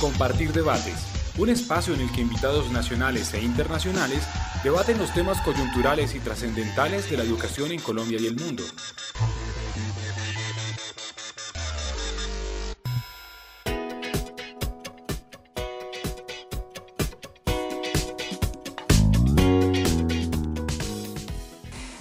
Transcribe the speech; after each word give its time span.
Compartir 0.00 0.52
Debates, 0.52 0.94
un 1.38 1.48
espacio 1.48 1.92
en 1.92 2.00
el 2.02 2.12
que 2.12 2.20
invitados 2.20 2.70
nacionales 2.70 3.34
e 3.34 3.42
internacionales 3.42 4.22
debaten 4.62 4.96
los 4.96 5.12
temas 5.12 5.40
coyunturales 5.40 6.14
y 6.14 6.20
trascendentales 6.20 7.10
de 7.10 7.16
la 7.16 7.24
educación 7.24 7.72
en 7.72 7.80
Colombia 7.80 8.16
y 8.20 8.26
el 8.26 8.36
mundo. 8.36 8.62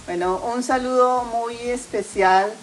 Bueno, 0.06 0.40
un 0.54 0.62
saludo 0.62 1.24
muy 1.24 1.56
especial 1.56 2.54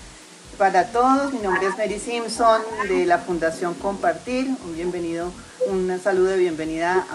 para 0.58 0.86
todos. 0.86 1.32
Mi 1.32 1.40
nombre 1.40 1.66
es 1.66 1.76
Mary 1.76 1.98
Simpson 1.98 2.62
de 2.88 3.06
la 3.06 3.18
Fundación 3.18 3.74
Compartir. 3.74 4.46
Un 4.64 4.74
bienvenido, 4.74 5.32
un 5.66 6.00
saludo 6.02 6.28
de 6.28 6.36
bienvenida 6.36 7.06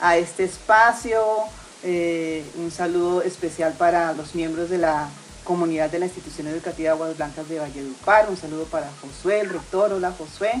a, 0.00 0.16
este 0.16 0.44
espacio. 0.44 1.20
Eh, 1.82 2.44
un 2.56 2.70
saludo 2.70 3.22
especial 3.22 3.72
para 3.74 4.12
los 4.12 4.34
miembros 4.34 4.70
de 4.70 4.78
la 4.78 5.08
comunidad 5.44 5.90
de 5.90 5.98
la 5.98 6.06
institución 6.06 6.46
educativa 6.48 6.92
Aguas 6.92 7.16
Blancas 7.16 7.48
de 7.48 7.58
Valledupar. 7.58 8.28
Un 8.28 8.36
saludo 8.36 8.64
para 8.64 8.88
Josué, 9.00 9.40
el 9.40 9.50
rector. 9.50 9.92
Hola, 9.92 10.12
Josué. 10.12 10.52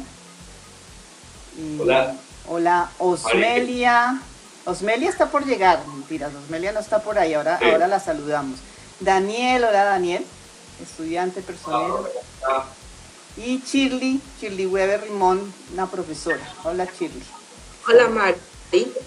hola. 1.78 2.14
Hola, 2.48 2.90
Osmelia. 2.98 4.20
Osmelia 4.64 5.10
está 5.10 5.26
por 5.26 5.44
llegar, 5.44 5.80
mentiras, 5.88 6.32
Osmelia 6.34 6.72
no 6.72 6.80
está 6.80 7.00
por 7.02 7.18
ahí, 7.18 7.34
ahora, 7.34 7.58
ahora 7.62 7.88
la 7.88 7.98
saludamos. 7.98 8.60
Daniel, 9.00 9.64
hola 9.64 9.84
Daniel 9.84 10.24
estudiante 10.80 11.42
personero. 11.42 12.08
Y 13.36 13.60
Shirley, 13.60 14.20
Shirley 14.40 14.66
Weber 14.66 15.02
Rimón, 15.02 15.52
una 15.72 15.90
profesora. 15.90 16.40
Hola 16.64 16.84
Shirley. 16.84 17.22
Hola 17.88 18.08
Mari. 18.08 18.38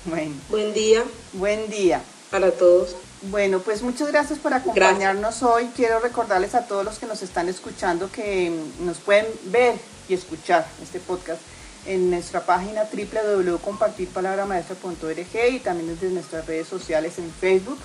Bueno. 0.05 0.33
Buen 0.49 0.73
día. 0.73 1.03
Buen 1.34 1.70
día. 1.70 2.01
Para 2.31 2.51
todos. 2.51 2.95
Bueno, 3.23 3.59
pues 3.59 3.81
muchas 3.81 4.09
gracias 4.09 4.40
por 4.40 4.53
acompañarnos 4.53 5.43
hoy. 5.43 5.70
Quiero 5.75 5.99
recordarles 5.99 6.53
a 6.53 6.67
todos 6.67 6.85
los 6.85 6.99
que 6.99 7.05
nos 7.05 7.23
están 7.23 7.48
escuchando 7.49 8.12
que 8.12 8.51
nos 8.79 8.97
pueden 8.97 9.25
ver 9.45 9.75
y 10.07 10.13
escuchar 10.13 10.68
este 10.81 10.99
podcast 10.99 11.41
en 11.85 12.09
nuestra 12.09 12.45
página 12.45 12.84
www.compartirpalabramaestra.org 12.84 15.51
y 15.51 15.59
también 15.59 15.87
desde 15.87 16.09
nuestras 16.09 16.45
redes 16.45 16.68
sociales 16.68 17.18
en 17.20 17.31
Facebook 17.31 17.79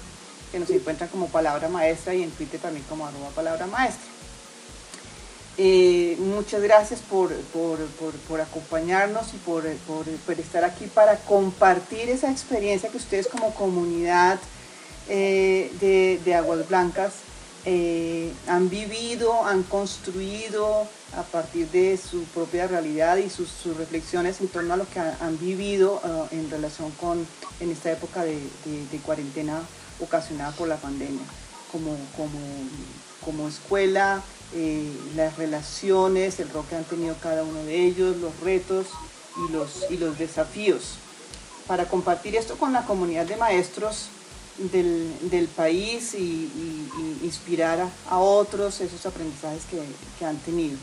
que 0.50 0.58
nos 0.58 0.70
encuentran 0.70 1.08
como 1.08 1.28
palabra 1.28 1.68
maestra 1.68 2.14
y 2.14 2.22
en 2.22 2.30
Twitter 2.30 2.60
también 2.60 2.84
como 2.88 3.06
arroba 3.06 3.28
palabra 3.30 3.66
maestra. 3.66 4.10
Eh, 5.62 6.16
muchas 6.20 6.62
gracias 6.62 7.00
por, 7.00 7.30
acompañarnos 8.40 9.34
y 9.34 9.36
por, 9.38 9.66
estar 10.38 10.64
aquí 10.64 10.86
para 10.86 11.16
compartir 11.16 12.08
esa 12.08 12.30
experiencia 12.30 12.88
que 12.88 12.96
ustedes 12.96 13.26
como 13.26 13.52
comunidad 13.54 14.38
eh, 15.08 15.70
de, 16.24 16.34
Aguas 16.34 16.66
Blancas 16.66 17.12
eh, 17.66 18.32
han 18.46 18.70
vivido, 18.70 19.44
han 19.44 19.62
construido 19.64 20.86
a 21.14 21.22
partir 21.24 21.68
de 21.68 21.98
su 21.98 22.22
propia 22.24 22.66
realidad 22.66 23.18
y 23.18 23.28
sus, 23.28 23.50
reflexiones 23.76 24.40
en 24.40 24.48
torno 24.48 24.72
a 24.72 24.76
lo 24.78 24.88
que 24.88 25.00
han, 25.00 25.38
vivido 25.38 26.00
en 26.30 26.48
relación 26.50 26.90
con 26.92 27.26
en 27.58 27.70
esta 27.70 27.92
época 27.92 28.22
de 28.24 28.98
cuarentena 29.04 29.60
ocasionada 30.00 30.52
por 30.52 30.68
la 30.68 30.76
pandemia, 30.76 31.24
como, 31.70 31.96
como, 32.16 32.38
como 33.24 33.48
escuela, 33.48 34.22
eh, 34.54 34.90
las 35.14 35.36
relaciones, 35.36 36.40
el 36.40 36.50
rol 36.50 36.64
que 36.68 36.76
han 36.76 36.84
tenido 36.84 37.14
cada 37.22 37.44
uno 37.44 37.62
de 37.64 37.84
ellos, 37.84 38.16
los 38.16 38.38
retos 38.40 38.86
y 39.36 39.52
los, 39.52 39.86
y 39.90 39.96
los 39.96 40.18
desafíos. 40.18 40.94
Para 41.66 41.86
compartir 41.86 42.34
esto 42.34 42.58
con 42.58 42.72
la 42.72 42.84
comunidad 42.84 43.26
de 43.26 43.36
maestros 43.36 44.08
del, 44.58 45.30
del 45.30 45.46
país 45.48 46.14
y, 46.14 46.50
inspirar 47.22 47.88
a, 48.08 48.18
otros 48.18 48.80
esos 48.80 49.06
aprendizajes 49.06 49.62
que, 49.70 49.80
que, 50.18 50.24
han 50.24 50.36
tenido. 50.38 50.78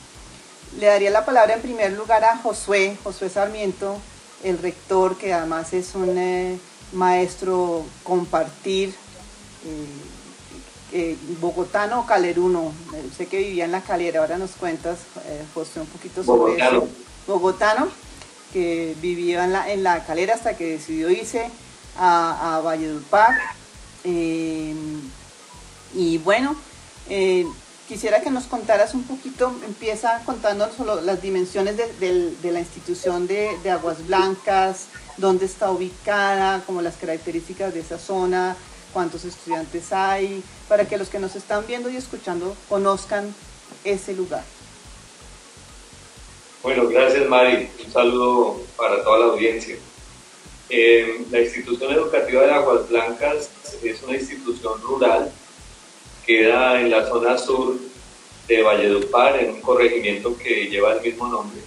Le 0.80 0.86
daría 0.86 1.10
la 1.10 1.26
palabra 1.26 1.56
en 1.56 1.62
primer 1.62 1.94
lugar 1.94 2.24
a 2.24 2.38
Josué, 2.38 2.98
Josué 3.04 3.30
Sarmiento, 3.30 3.98
el 4.44 4.58
rector, 4.60 5.18
que 5.18 5.34
además 5.34 5.74
es 5.74 5.96
un 5.96 6.18
eh, 6.18 6.58
maestro 6.94 7.84
compartir 8.04 8.96
eh, 9.66 9.88
eh, 10.94 11.18
bogotano 11.42 12.02
o 12.02 12.06
caleruno. 12.06 12.74
Eh, 12.94 13.10
sé 13.16 13.26
que 13.28 13.40
vivía 13.40 13.66
en 13.66 13.72
la 13.72 13.82
calera, 13.82 14.22
ahora 14.22 14.38
nos 14.38 14.52
cuentas, 14.52 15.00
José, 15.54 15.80
un 15.82 15.88
poquito 15.88 16.24
sobre 16.24 16.56
eso. 16.56 16.88
Bogotano, 17.28 17.90
que 18.54 18.96
vivía 19.02 19.44
en 19.44 19.54
la, 19.54 19.72
en 19.72 19.84
la 19.84 20.06
calera 20.06 20.36
hasta 20.36 20.56
que 20.56 20.66
decidió 20.66 21.10
irse 21.10 21.50
a, 21.98 22.56
a 22.56 22.62
Valledupar. 22.62 23.36
y 24.04 24.74
bueno, 26.24 26.56
quisiera 27.88 28.22
que 28.22 28.30
nos 28.30 28.46
contaras 28.46 28.94
un 28.94 29.04
poquito, 29.04 29.54
empieza 29.66 30.22
contándonos 30.26 30.76
solo 30.76 31.02
las 31.02 31.22
dimensiones 31.22 31.78
de, 31.78 32.52
la 32.52 32.60
institución 32.60 33.28
de, 33.28 33.58
de, 33.64 33.72
Aguas 33.72 34.06
Blancas, 34.06 34.88
dónde 35.18 35.46
está 35.46 35.72
ubicada, 35.72 36.62
como 36.66 36.82
las 36.82 36.96
características 36.96 37.74
de 37.74 37.80
esa 37.80 37.98
zona, 37.98 38.56
cuántos 38.94 39.26
estudiantes 39.26 39.92
hay, 39.92 40.44
para 40.68 40.88
que 40.88 40.98
los 40.98 41.10
que 41.10 41.20
nos 41.20 41.36
están 41.36 41.66
viendo 41.68 41.90
y 41.90 41.98
escuchando 41.98 42.56
conozcan 42.70 43.34
ese 43.84 44.14
lugar. 44.14 44.44
Bueno, 46.64 46.88
gracias 46.88 47.28
Mari. 47.30 47.70
Un 47.86 47.92
saludo 47.92 48.62
para 48.76 49.04
toda 49.04 49.20
la 49.20 49.26
audiencia. 49.26 49.78
Eh, 50.70 51.26
la 51.32 51.40
institución 51.40 51.94
educativa 51.94 52.44
de 52.44 52.52
Aguas 52.52 52.90
Blancas 52.90 53.50
es 53.82 54.04
una 54.04 54.18
institución 54.18 54.82
rural, 54.82 55.32
queda 56.26 56.82
en 56.82 56.90
la 56.90 57.08
zona 57.08 57.38
sur 57.38 57.76
de 58.50 58.64
Valledupar, 58.64 59.40
en 59.40 59.52
un 59.52 59.62
corregimiento 59.62 60.38
que 60.38 60.68
lleva 60.68 60.94
el 60.94 61.02
mismo 61.02 61.28
nombre, 61.28 61.62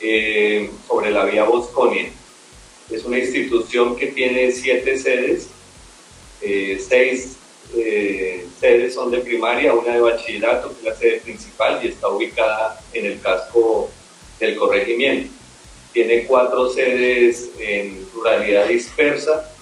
eh, 0.00 0.70
sobre 0.86 1.12
la 1.12 1.24
vía 1.24 1.44
Bosconia. 1.44 2.10
Es 2.90 3.04
una 3.04 3.18
institución 3.18 3.96
que 3.96 4.08
tiene 4.08 4.52
siete 4.52 4.98
sedes 4.98 5.48
eh, 6.42 6.80
seis 6.86 7.36
eh, 7.76 8.46
sedes 8.58 8.94
son 8.94 9.10
de 9.10 9.18
primaria, 9.18 9.74
una 9.74 9.94
de 9.94 10.00
bachillerato, 10.00 10.68
que 10.70 10.78
es 10.78 10.82
la 10.84 10.94
sede 10.94 11.20
principal 11.20 11.80
y 11.82 11.88
está 11.88 12.08
ubicada 12.08 12.80
en 12.92 13.06
el 13.06 13.20
casco 13.20 13.90
del 14.38 14.56
corregimiento. 14.56 15.30
Tiene 15.92 16.24
cuatro 16.24 16.70
sedes 16.70 17.50
en 17.58 18.06
ruralidad 18.14 18.66
dispersa 18.68 19.52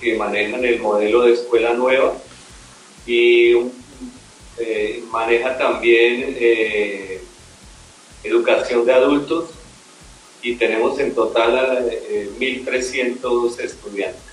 que 0.00 0.16
manejan 0.16 0.64
el 0.64 0.80
modelo 0.80 1.22
de 1.22 1.32
escuela 1.32 1.72
nueva 1.72 2.14
y 3.06 3.54
eh, 4.58 5.02
maneja 5.10 5.56
también 5.56 6.36
educación 8.22 8.84
de 8.86 8.92
adultos 8.92 9.50
y 10.42 10.54
tenemos 10.56 10.98
en 10.98 11.14
total 11.14 11.90
1.300 12.38 13.60
estudiantes. 13.60 14.31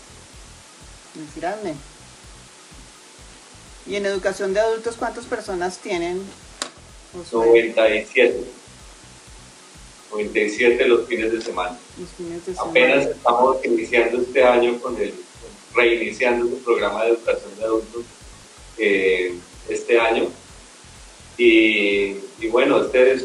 ¿Y 3.88 3.96
en 3.96 4.06
educación 4.06 4.54
de 4.54 4.60
adultos 4.60 4.96
cuántas 4.98 5.26
personas 5.26 5.80
tienen? 5.80 6.22
97. 7.32 8.44
97 10.12 10.88
los 10.88 11.08
fines 11.08 11.32
de 11.32 11.42
semana. 11.42 11.78
Apenas 12.58 13.08
estamos 13.08 13.64
iniciando 13.66 14.22
este 14.22 14.44
año 14.44 14.80
con 14.80 15.00
el, 15.02 15.14
reiniciando 15.74 16.46
el 16.48 16.62
programa 16.62 17.04
de 17.04 17.12
educación 17.12 17.56
de 17.58 17.64
adultos 17.64 18.04
eh, 18.78 19.34
este 19.68 20.00
año. 20.00 20.28
Y, 21.38 22.16
bueno, 22.50 22.82
este 22.82 23.14
es, 23.14 23.24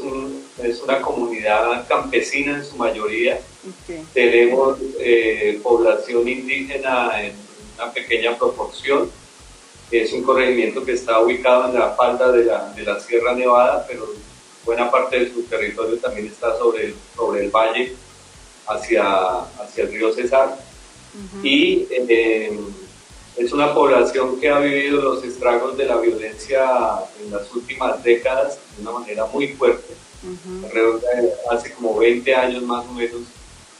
es, 0.62 0.80
una 0.80 1.00
comunidad 1.00 1.86
campesina 1.88 2.56
en 2.56 2.64
su 2.64 2.76
mayoría. 2.76 3.40
Tenemos 4.12 4.78
eh, 5.00 5.58
población 5.62 6.28
indígena 6.28 7.22
en 7.22 7.43
una 7.76 7.92
pequeña 7.92 8.36
proporción. 8.38 9.10
Es 9.90 10.12
un 10.12 10.22
corregimiento 10.22 10.84
que 10.84 10.92
está 10.92 11.20
ubicado 11.20 11.68
en 11.68 11.74
la 11.74 11.90
falda 11.90 12.32
de 12.32 12.44
la, 12.44 12.72
de 12.72 12.82
la 12.82 12.98
Sierra 13.00 13.34
Nevada, 13.34 13.84
pero 13.86 14.08
buena 14.64 14.90
parte 14.90 15.20
de 15.20 15.32
su 15.32 15.42
territorio 15.42 15.98
también 15.98 16.26
está 16.26 16.56
sobre 16.58 16.86
el, 16.86 16.94
sobre 17.14 17.44
el 17.44 17.50
valle 17.50 17.94
hacia, 18.66 19.40
hacia 19.40 19.84
el 19.84 19.92
río 19.92 20.12
Cesar. 20.12 20.56
Y 21.44 21.86
eh, 21.90 22.58
es 23.36 23.52
una 23.52 23.72
población 23.72 24.40
que 24.40 24.48
ha 24.48 24.58
vivido 24.58 25.00
los 25.00 25.22
estragos 25.22 25.76
de 25.76 25.84
la 25.84 25.96
violencia 25.98 26.64
en 27.22 27.30
las 27.30 27.52
últimas 27.52 28.02
décadas 28.02 28.58
de 28.76 28.82
una 28.82 28.98
manera 28.98 29.26
muy 29.26 29.48
fuerte. 29.48 29.94
hace 31.50 31.72
como 31.74 31.98
20 31.98 32.34
años 32.34 32.62
más 32.62 32.84
o 32.86 32.92
menos 32.92 33.20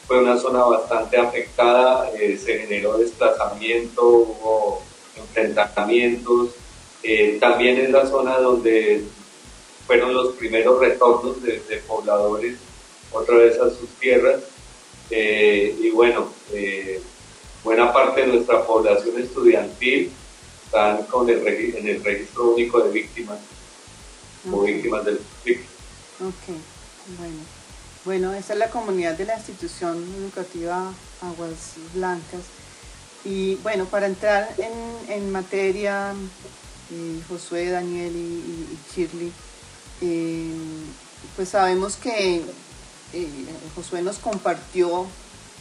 fue 0.07 0.21
una 0.21 0.39
zona 0.39 0.65
bastante 0.65 1.17
afectada, 1.17 2.11
eh, 2.13 2.39
se 2.43 2.59
generó 2.59 2.99
desplazamiento, 2.99 4.07
hubo 4.07 4.83
enfrentamientos. 5.17 6.51
Eh, 7.03 7.39
también 7.41 7.79
es 7.79 7.91
la 7.91 8.07
zona 8.07 8.39
donde 8.39 9.05
fueron 9.87 10.15
los 10.15 10.35
primeros 10.35 10.79
retornos 10.81 11.43
de, 11.43 11.61
pobladores 11.87 12.57
otra 13.13 13.37
vez 13.37 13.59
a 13.61 13.71
sus 13.71 13.89
tierras 14.01 14.41
Eh, 15.11 15.77
y 15.83 15.91
bueno, 15.91 16.33
eh, 16.51 17.01
buena 17.63 17.93
parte 17.93 18.23
de 18.23 18.29
nuestra 18.29 18.67
población 18.67 19.21
estudiantil 19.21 20.11
están 20.65 21.05
con 21.05 21.29
el 21.29 21.47
en 21.47 21.87
el 21.87 22.03
registro 22.03 22.55
único 22.55 22.81
de 22.81 22.91
víctimas 22.91 23.39
o 24.51 24.63
víctimas 24.63 25.05
del 25.05 25.19
conflicto. 25.19 25.69
Ok, 26.21 26.57
bueno. 27.19 27.54
Bueno, 28.05 28.35
esa 28.35 28.53
es 28.53 28.59
la 28.59 28.69
comunidad 28.69 29.17
de 29.17 29.25
la 29.25 29.37
institución 29.37 29.97
educativa 30.19 30.93
Aguas 31.23 31.77
Blancas. 31.95 32.43
Y 33.25 33.55
bueno, 33.57 33.87
para 33.87 34.07
entrar 34.07 34.55
en, 35.09 35.33
materia, 35.33 36.13
eh, 36.93 37.23
Josué, 37.27 37.71
Daniel 37.71 38.15
y, 38.15 38.79
Shirley, 38.95 39.33
eh, 40.03 40.53
pues 41.35 41.49
sabemos 41.49 41.97
que 41.97 42.43
eh, 43.15 43.47
Josué 43.75 44.03
nos 44.03 44.19
compartió 44.19 45.07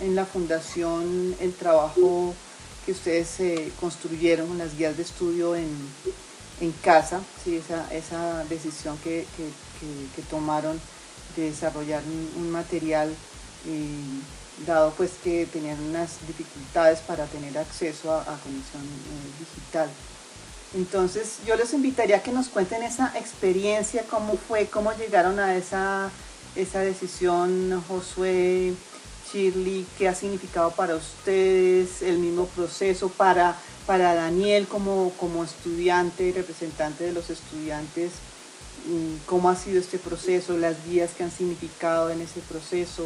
en 0.02 0.14
la 0.14 0.26
fundación 0.26 1.38
el 1.40 1.54
trabajo 1.54 2.36
que 2.86 2.92
ustedes 2.92 3.72
construyeron, 3.80 4.58
las 4.58 4.78
guías 4.78 4.98
de 4.98 5.04
estudio 5.04 5.56
en, 5.56 5.72
casa, 6.82 7.22
¿sí? 7.44 7.56
esa, 7.56 7.94
esa 7.94 8.44
decisión 8.46 8.98
que, 8.98 9.26
tomaron 10.30 10.80
de 11.36 11.50
desarrollar 11.50 12.04
un, 12.38 12.52
material 12.52 13.14
dado 14.66 14.94
pues 14.96 15.12
que 15.24 15.46
tenían 15.46 15.80
unas 15.82 16.18
dificultades 16.28 17.00
para 17.00 17.26
tener 17.26 17.58
acceso 17.58 18.14
a, 18.14 18.24
conexión 18.24 18.84
eh, 18.84 19.40
digital. 19.40 19.90
Entonces 20.76 21.38
yo 21.46 21.56
les 21.56 21.74
invitaría 21.74 22.18
a 22.18 22.24
que 22.24 22.32
nos 22.32 22.50
cuenten 22.50 22.84
esa 22.84 23.12
experiencia, 23.18 24.04
cómo 24.10 24.38
fue, 24.38 24.68
cómo 24.68 24.92
llegaron 24.94 25.40
a 25.40 25.56
esa, 25.56 26.10
esa 26.56 26.80
decisión, 26.80 27.84
Josué, 27.88 28.74
Shirley, 29.32 29.86
qué 29.98 30.08
ha 30.08 30.16
significado 30.16 30.72
para 30.72 30.96
ustedes 30.96 32.02
el 32.02 32.18
mismo 32.18 32.46
proceso, 32.48 33.10
para, 33.10 33.56
para 33.86 34.16
Daniel 34.16 34.68
como, 34.68 35.12
como 35.20 35.44
estudiante, 35.44 36.32
representante 36.36 37.04
de 37.04 37.14
los 37.14 37.30
estudiantes, 37.30 38.12
cómo 39.26 39.50
ha 39.50 39.56
sido 39.56 39.80
este 39.80 39.98
proceso, 39.98 40.58
las 40.58 40.76
guías 40.88 41.12
que 41.12 41.24
han 41.24 41.32
significado 41.32 42.10
en 42.10 42.22
ese 42.22 42.40
proceso. 42.42 43.04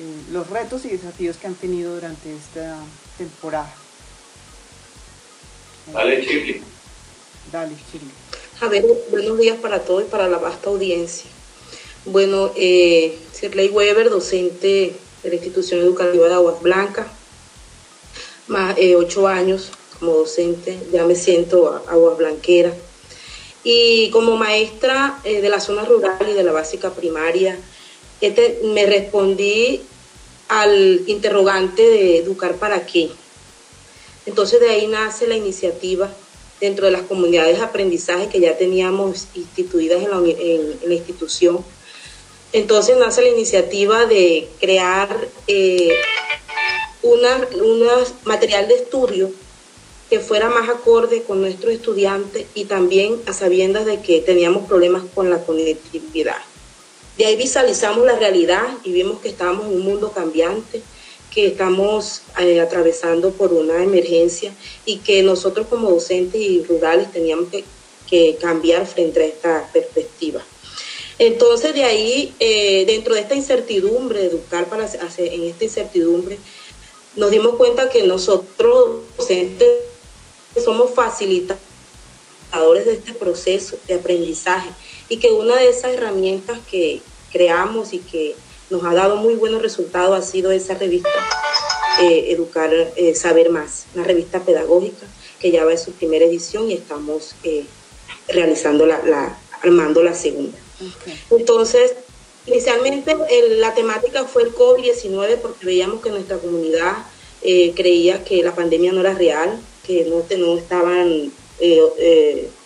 Eh, 0.00 0.32
los 0.32 0.48
retos 0.48 0.84
y 0.84 0.88
desafíos 0.88 1.36
que 1.36 1.46
han 1.46 1.54
tenido 1.54 1.94
durante 1.94 2.34
esta 2.34 2.78
temporada. 3.18 3.72
Dale, 5.92 6.24
Chile. 6.24 6.62
Dale, 7.52 7.74
Chile. 7.90 8.10
A 8.60 8.68
ver, 8.68 8.84
buenos 9.10 9.38
días 9.38 9.58
para 9.58 9.80
todos 9.80 10.04
y 10.04 10.06
para 10.06 10.28
la 10.28 10.38
vasta 10.38 10.70
audiencia. 10.70 11.30
Bueno, 12.06 12.50
eh, 12.56 13.18
Sirley 13.32 13.68
Weber, 13.68 14.08
docente 14.08 14.96
de 15.22 15.28
la 15.28 15.34
institución 15.34 15.80
educativa 15.80 16.28
de 16.28 16.34
Aguas 16.34 16.62
Blancas, 16.62 17.06
más 18.48 18.76
eh, 18.78 18.96
ocho 18.96 19.28
años 19.28 19.70
como 19.98 20.14
docente, 20.14 20.78
ya 20.92 21.04
me 21.04 21.14
siento 21.14 21.84
Aguas 21.88 22.16
Blanquera. 22.16 22.72
Y 23.62 24.10
como 24.10 24.36
maestra 24.36 25.20
eh, 25.24 25.40
de 25.40 25.48
la 25.48 25.60
zona 25.60 25.84
rural 25.84 26.16
y 26.28 26.32
de 26.32 26.42
la 26.42 26.52
básica 26.52 26.90
primaria, 26.90 27.58
este, 28.20 28.60
me 28.64 28.86
respondí 28.86 29.82
al 30.48 31.02
interrogante 31.06 31.82
de 31.82 32.18
educar 32.18 32.56
para 32.56 32.86
qué. 32.86 33.10
Entonces 34.26 34.60
de 34.60 34.70
ahí 34.70 34.86
nace 34.86 35.26
la 35.26 35.36
iniciativa 35.36 36.10
dentro 36.60 36.86
de 36.86 36.92
las 36.92 37.02
comunidades 37.02 37.56
de 37.56 37.64
aprendizaje 37.64 38.28
que 38.28 38.40
ya 38.40 38.58
teníamos 38.58 39.28
instituidas 39.34 40.02
en 40.02 40.10
la, 40.10 40.94
institución. 40.94 41.64
Entonces 42.52 42.96
nace 42.98 43.22
la 43.22 43.28
iniciativa 43.28 44.04
de 44.06 44.48
crear 44.60 45.28
eh, 45.46 45.94
una, 47.02 47.46
material 48.24 48.68
de 48.68 48.74
estudio 48.74 49.30
que 50.10 50.18
fuera 50.18 50.48
más 50.50 50.68
acorde 50.68 51.22
con 51.22 51.40
nuestros 51.40 51.72
estudiantes 51.72 52.46
y 52.54 52.64
también 52.64 53.22
a 53.26 53.32
sabiendas 53.32 53.86
de 53.86 54.02
que 54.02 54.20
teníamos 54.20 54.66
problemas 54.66 55.04
con 55.14 55.30
la 55.30 55.40
conectividad. 55.44 56.36
De 57.16 57.26
ahí 57.26 57.36
visualizamos 57.36 58.04
la 58.04 58.18
realidad 58.18 58.66
y 58.82 58.90
vimos 58.90 59.20
que 59.20 59.28
estamos 59.28 59.66
en 59.66 59.74
un 59.74 59.82
mundo 59.82 60.10
cambiante, 60.10 60.82
que 61.32 61.46
estamos 61.46 62.22
eh, 62.40 62.60
atravesando 62.60 63.30
por 63.30 63.52
una 63.52 63.84
emergencia 63.84 64.52
y 64.84 64.98
que 64.98 65.22
nosotros 65.22 65.68
como 65.68 65.90
docentes 65.90 66.40
y 66.40 66.64
rurales 66.64 67.12
teníamos 67.12 67.48
que, 67.50 67.64
cambiar 68.40 68.88
frente 68.88 69.22
a 69.22 69.26
esta 69.26 69.70
perspectiva. 69.72 70.42
Entonces 71.20 71.74
de 71.74 71.84
ahí, 71.84 72.34
eh, 72.40 72.84
dentro 72.84 73.14
de 73.14 73.20
esta 73.20 73.36
incertidumbre, 73.36 74.24
educar 74.24 74.68
para 74.68 74.82
hacer, 74.82 75.32
en 75.32 75.44
esta 75.44 75.62
incertidumbre, 75.62 76.36
nos 77.14 77.30
dimos 77.30 77.54
cuenta 77.54 77.88
que 77.88 78.02
nosotros 78.02 79.02
docentes 79.16 79.68
somos 80.64 80.90
facilitadores 80.94 81.60
de 82.84 82.94
este 82.94 83.12
proceso 83.12 83.78
de 83.86 83.94
aprendizaje 83.94 84.70
y 85.08 85.18
que 85.18 85.30
una 85.30 85.56
de 85.56 85.68
esas 85.68 85.92
herramientas 85.92 86.58
que, 86.70 87.00
creamos 87.30 87.92
y 87.92 87.98
que 87.98 88.34
nos 88.68 88.84
ha 88.84 88.94
dado 88.94 89.16
muy 89.16 89.34
buenos 89.34 89.62
resultados 89.62 90.18
ha 90.18 90.22
sido 90.22 90.52
esa 90.52 90.74
revista 90.74 91.08
eh, 92.00 92.26
Educar, 92.30 92.70
eh, 92.72 93.14
Saber 93.14 93.50
Más, 93.50 93.86
una 93.94 94.04
revista 94.04 94.40
pedagógica 94.40 95.06
que 95.38 95.50
ya 95.50 95.64
va 95.64 95.72
en 95.72 95.78
su 95.78 95.92
primera 95.92 96.24
edición 96.24 96.70
y 96.70 96.74
estamos 96.74 97.34
eh, 97.42 97.64
realizando 98.28 98.86
la, 98.86 99.38
armando 99.62 100.02
la 100.02 100.14
segunda. 100.14 100.58
Entonces, 101.30 101.94
inicialmente 102.46 103.16
la 103.58 103.74
temática 103.74 104.24
fue 104.24 104.44
el 104.44 104.54
COVID-19 104.54 105.38
porque 105.38 105.66
veíamos 105.66 106.00
que 106.00 106.10
nuestra 106.10 106.38
comunidad 106.38 106.96
creía 107.74 108.22
que 108.24 108.42
la 108.42 108.54
pandemia 108.54 108.92
no 108.92 109.00
era 109.00 109.14
real, 109.14 109.58
que 109.86 110.04
no, 110.04 110.56
estaban 110.56 111.32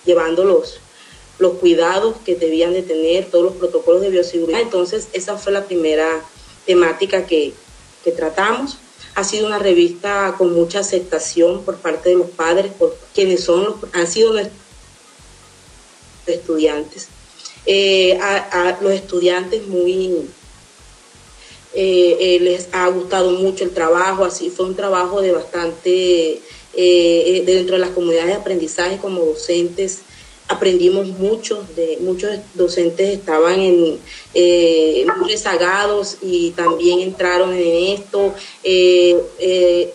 llevando 0.05 0.45
los, 0.45 0.81
cuidados 1.61 2.17
que 2.25 2.37
debían 2.37 2.73
de 2.73 2.83
tener, 2.83 3.27
todos 3.27 3.45
los 3.45 3.55
protocolos 3.55 4.01
de 4.01 4.11
bioseguridad. 4.11 4.61
Entonces, 4.61 5.09
esa 5.13 5.37
fue 5.37 5.53
la 5.53 5.65
primera 5.65 6.23
temática 6.67 7.27
que, 7.27 7.53
tratamos. 8.17 8.79
Ha 9.15 9.25
sido 9.25 9.47
una 9.47 9.59
revista 9.59 10.35
con 10.37 10.53
mucha 10.53 10.81
aceptación 10.81 11.63
por 11.65 11.77
parte 11.77 12.11
de 12.11 12.17
los 12.17 12.29
padres, 12.29 12.71
por 12.79 12.95
quienes 13.15 13.43
son 13.43 13.65
los, 13.65 13.75
han 13.93 14.07
sido 14.07 14.33
nuestros 14.33 14.59
estudiantes. 16.27 17.09
Eh, 17.67 18.19
a, 18.21 18.79
los 18.83 18.93
estudiantes 18.93 19.67
muy 19.67 20.29
eh, 21.73 22.17
eh, 22.21 22.39
les 22.41 22.69
ha 22.73 22.87
gustado 22.89 23.31
mucho 23.31 23.65
el 23.65 23.71
trabajo, 23.71 24.25
así 24.25 24.51
fue 24.51 24.67
un 24.67 24.77
trabajo 24.77 25.23
de 25.23 25.33
bastante 25.33 26.43
dentro 26.77 27.77
de 27.77 27.81
las 27.81 27.91
comunidades 27.91 28.29
de 28.29 28.35
aprendizaje 28.35 28.99
como 28.99 29.25
docentes 29.25 30.01
aprendimos 30.49 31.07
mucho, 31.09 31.67
de, 31.75 31.99
muchos 32.01 32.31
docentes 32.55 33.09
estaban 33.19 33.61
en, 33.61 33.99
eh, 34.35 35.07
muy 35.19 35.31
rezagados 35.31 36.19
y 36.23 36.51
también 36.51 37.01
entraron 37.01 37.53
en 37.55 37.99
esto. 37.99 38.35
Eh, 38.63 39.21
eh, 39.39 39.95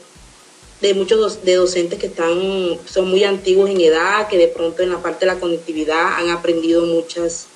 de 0.81 0.93
muchos 0.93 1.43
de 1.43 1.55
docentes 1.55 2.00
que 2.00 2.05
están 2.05 2.79
son 2.86 3.09
muy 3.09 3.25
antiguos 3.25 3.69
en 3.69 3.81
edad, 3.81 4.29
que 4.29 4.38
de 4.38 4.48
pronto 4.48 4.81
en 4.81 4.89
la 4.89 5.01
parte 5.01 5.25
de 5.25 5.33
la 5.33 5.39
conectividad 5.39 6.13
han 6.13 6.29
aprendido 6.29 6.86
muchas 6.86 7.48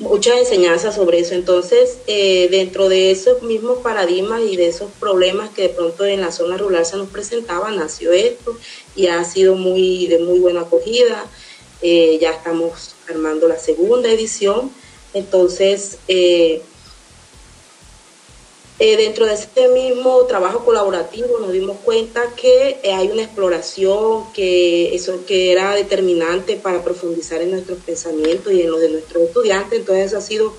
muchas 0.00 0.38
enseñanzas 0.38 0.94
sobre 0.94 1.18
eso. 1.18 1.34
Entonces, 1.34 1.98
dentro 2.06 2.88
de 2.88 3.10
esos 3.10 3.42
mismos 3.42 3.78
paradigmas 3.78 4.40
y 4.42 4.56
de 4.56 4.68
esos 4.68 4.90
problemas 4.98 5.50
que 5.50 5.62
de 5.62 5.68
pronto 5.68 6.04
en 6.04 6.20
la 6.20 6.32
zona 6.32 6.56
rural 6.56 6.86
se 6.86 6.96
nos 6.96 7.08
presentaban, 7.08 7.76
nació 7.76 8.12
esto 8.12 8.56
y 8.94 9.06
ha 9.08 9.22
sido 9.24 9.54
muy 9.54 10.06
de 10.06 10.18
muy 10.18 10.38
buena 10.38 10.62
acogida. 10.62 11.26
Eh, 11.82 12.18
ya 12.20 12.30
estamos 12.30 12.94
armando 13.08 13.48
la 13.48 13.58
segunda 13.58 14.08
edición. 14.10 14.70
Entonces, 15.14 15.98
eh, 16.06 16.62
eh, 18.78 18.96
dentro 18.96 19.26
de 19.26 19.34
este 19.34 19.68
mismo 19.68 20.24
trabajo 20.24 20.64
colaborativo 20.64 21.38
nos 21.38 21.52
dimos 21.52 21.76
cuenta 21.84 22.22
que 22.34 22.80
hay 22.92 23.08
una 23.10 23.22
exploración 23.22 24.32
que 24.32 24.94
eso 24.94 25.24
que 25.26 25.52
era 25.52 25.74
determinante 25.74 26.56
para 26.56 26.82
profundizar 26.82 27.42
en 27.42 27.52
nuestros 27.52 27.78
pensamientos 27.80 28.52
y 28.52 28.62
en 28.62 28.70
los 28.70 28.80
de 28.80 28.88
nuestros 28.88 29.24
estudiantes. 29.24 29.80
Entonces, 29.80 30.06
eso 30.06 30.18
ha 30.18 30.22
sido 30.22 30.54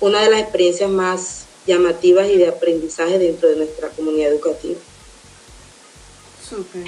una 0.00 0.22
de 0.22 0.30
las 0.30 0.40
experiencias 0.40 0.88
más 0.88 1.44
llamativas 1.66 2.28
y 2.28 2.36
de 2.36 2.48
aprendizaje 2.48 3.18
dentro 3.18 3.48
de 3.48 3.56
nuestra 3.56 3.88
comunidad 3.88 4.30
educativa. 4.30 4.78
Súper. 6.48 6.84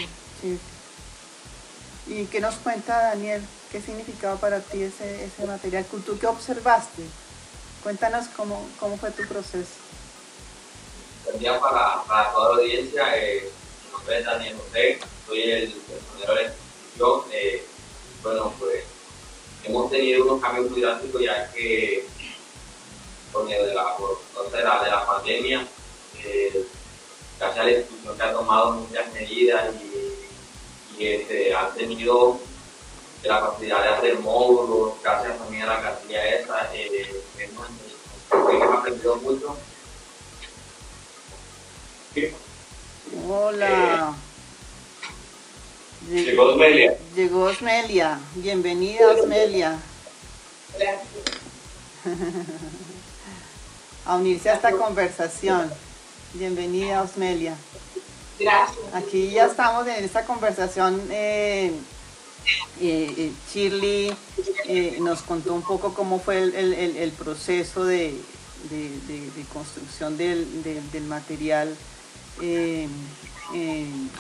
¿Y 2.07 2.25
qué 2.27 2.41
nos 2.41 2.55
cuenta 2.57 2.97
Daniel? 2.97 3.43
¿Qué 3.73 3.83
significaba 3.83 4.37
para 4.37 4.61
ti 4.61 4.83
ese, 4.83 5.25
ese 5.25 5.45
material? 5.47 5.85
¿Tú 6.07 6.19
qué 6.19 6.27
observaste? 6.27 7.03
Cuéntanos 7.83 8.29
cómo, 8.29 8.67
cómo 8.79 8.97
fue 8.97 9.11
tu 9.11 9.27
proceso. 9.27 9.88
Buen 11.29 11.41
día 11.41 11.61
para, 11.61 12.03
para 12.05 12.33
toda 12.33 12.57
la 12.57 12.63
audiencia. 12.63 13.15
Eh, 13.15 13.51
mi 13.85 13.93
nombre 13.93 14.19
es 14.19 14.25
Daniel 14.25 14.57
José, 14.57 14.99
soy 15.27 15.43
el 15.43 15.73
personero 15.73 16.35
de 16.35 16.43
la 16.43 16.49
institución. 16.49 17.23
Eh, 17.33 17.67
bueno, 18.23 18.55
pues 18.59 18.85
hemos 19.65 19.91
tenido 19.91 20.25
unos 20.25 20.41
cambios 20.41 20.71
muy 20.71 20.81
drásticos 20.81 21.21
ya 21.21 21.53
que 21.53 22.07
por 23.31 23.45
medio 23.45 23.67
de 23.67 23.75
la, 23.75 23.95
por, 23.99 24.19
de 24.51 24.63
la, 24.63 24.83
de 24.83 24.91
la 24.91 25.07
pandemia 25.07 25.67
eh, 26.25 26.65
gracias 27.39 27.61
a 27.61 27.65
la 27.65 27.73
institución 27.73 28.17
que 28.17 28.23
ha 28.23 28.33
tomado 28.33 28.71
muchas 28.73 29.13
medidas 29.13 29.75
y, 30.97 31.07
este, 31.07 31.55
han 31.55 31.75
tenido 31.75 32.41
la 33.23 33.41
facilidad 33.41 33.83
de 33.83 33.89
hacer 33.91 34.19
módulos, 34.21 34.95
gracias 35.03 35.37
también 35.37 35.65
a 35.65 35.75
la 35.75 35.83
cartilla 35.83 36.27
esa, 36.27 36.75
eh, 36.75 37.23
hemos, 37.39 38.79
aprendido 38.79 39.17
mucho. 39.17 39.59
Hola. 43.29 44.15
Llegó 46.11 46.45
Osmelia. 46.45 46.97
Llegó 47.15 47.43
Osmelia. 47.45 48.19
Bienvenida, 48.35 49.09
Osmelia. 49.11 49.79
Gracias. 50.79 51.03
a 54.07 54.17
unirse 54.17 54.49
a 54.49 54.55
esta 54.55 54.73
conversación. 54.73 55.71
Bienvenida, 56.35 57.03
Osmelia. 57.03 57.57
Gracias. 58.39 58.95
Aquí 58.95 59.31
ya 59.31 59.47
estamos 59.47 59.87
en 59.87 60.05
esta 60.05 60.25
conversación. 60.25 61.01
Eh, 61.11 61.73
eh, 62.81 63.15
eh 63.17 63.33
Shirley 63.53 64.15
eh, 64.67 64.97
nos 65.01 65.23
contó 65.23 65.53
un 65.55 65.63
poco 65.63 65.93
cómo 65.93 66.21
fue 66.21 66.43
el, 66.43 67.13
proceso 67.19 67.85
de, 67.85 68.15
construcción 69.53 70.17
del, 70.17 70.47
material 71.07 71.77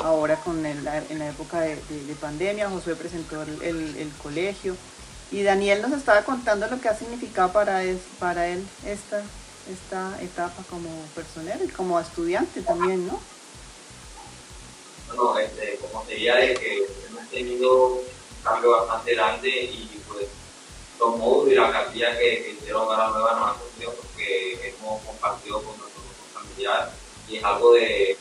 ahora 0.02 0.36
con 0.36 0.64
en 0.64 0.84
la 0.84 1.28
época 1.28 1.60
de, 1.60 1.76
pandemia. 2.20 2.70
Josué 2.70 2.94
presentó 2.96 3.42
el, 3.42 4.10
colegio 4.22 4.76
y 5.30 5.42
Daniel 5.42 5.82
nos 5.82 5.92
estaba 5.92 6.22
contando 6.22 6.66
lo 6.68 6.80
que 6.80 6.88
ha 6.88 6.96
significado 6.96 7.52
para, 7.52 7.82
para 8.18 8.48
él 8.48 8.66
esta, 8.86 9.22
esta 9.70 10.22
etapa 10.22 10.62
como 10.70 10.88
personero 11.14 11.64
y 11.64 11.68
como 11.68 12.00
estudiante 12.00 12.62
también, 12.62 13.06
¿no? 13.06 13.20
Bueno, 15.08 15.38
este, 15.38 15.76
como 15.76 16.04
sería 16.06 16.36
de 16.36 16.54
que 16.54 16.86
hemos 17.08 17.28
tenido 17.30 17.86
un 17.86 18.00
cambio 18.42 18.70
bastante 18.72 19.14
grande 19.14 19.48
y 19.48 20.00
pues 20.08 20.26
los 20.98 21.16
módulos 21.16 21.52
y 21.52 21.54
la 21.56 21.72
cartilla 21.72 22.18
que, 22.18 22.56
hicieron 22.58 22.92
a 22.92 22.98
la 22.98 23.08
nueva 23.10 23.32
nos 23.34 23.48
han 23.50 23.94
porque 23.96 24.68
hemos 24.68 25.02
compartido 25.02 25.62
con 25.62 25.78
nuestros 25.78 26.04
familiares 26.32 26.94
y 27.28 27.36
es 27.36 27.44
algo 27.44 27.72
de, 27.74 28.16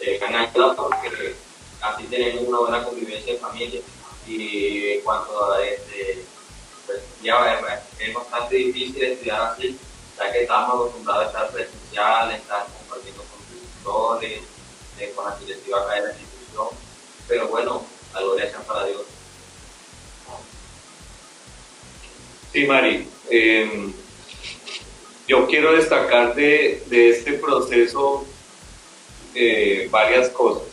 de 0.00 0.18
gran 0.18 0.34
ayuda 0.34 0.74
porque 0.74 1.34
así 1.80 2.04
tenemos 2.04 2.44
una 2.46 2.58
buena 2.58 2.84
convivencia 2.84 3.32
en 3.32 3.40
familia 3.40 3.80
y 4.26 4.92
en 4.92 5.00
cuanto 5.00 5.58
este, 5.58 6.24
pues 6.86 7.00
ya 7.22 7.60
es, 7.98 8.14
bastante 8.14 8.56
difícil 8.56 9.02
estudiar 9.02 9.40
así, 9.52 9.78
ya 10.16 10.32
que 10.32 10.42
estamos 10.42 10.74
acostumbrados 10.74 11.24
a 11.24 11.28
estar 11.28 11.50
presencial, 11.50 12.32
estar 12.32 12.66
compartiendo 12.66 13.22
con 13.22 13.40
profesores, 13.44 14.42
eh, 14.98 15.12
con 15.14 15.24
la 15.24 15.36
directiva 15.36 15.80
acá 15.80 15.94
de 15.94 16.02
la 16.02 16.10
institución, 16.10 16.68
pero 17.26 17.48
bueno, 17.48 17.84
la 18.12 18.20
gloria 18.20 18.50
sea 18.50 18.60
para 18.60 18.84
Dios. 18.84 19.02
Sí, 22.52 22.66
Mari, 22.66 23.08
em, 23.30 23.92
yo 25.28 25.46
quiero 25.46 25.74
destacar 25.74 26.34
de, 26.34 26.82
de 26.86 27.10
este 27.10 27.34
proceso 27.34 28.26
eh, 29.34 29.86
varias 29.90 30.30
cosas. 30.30 30.66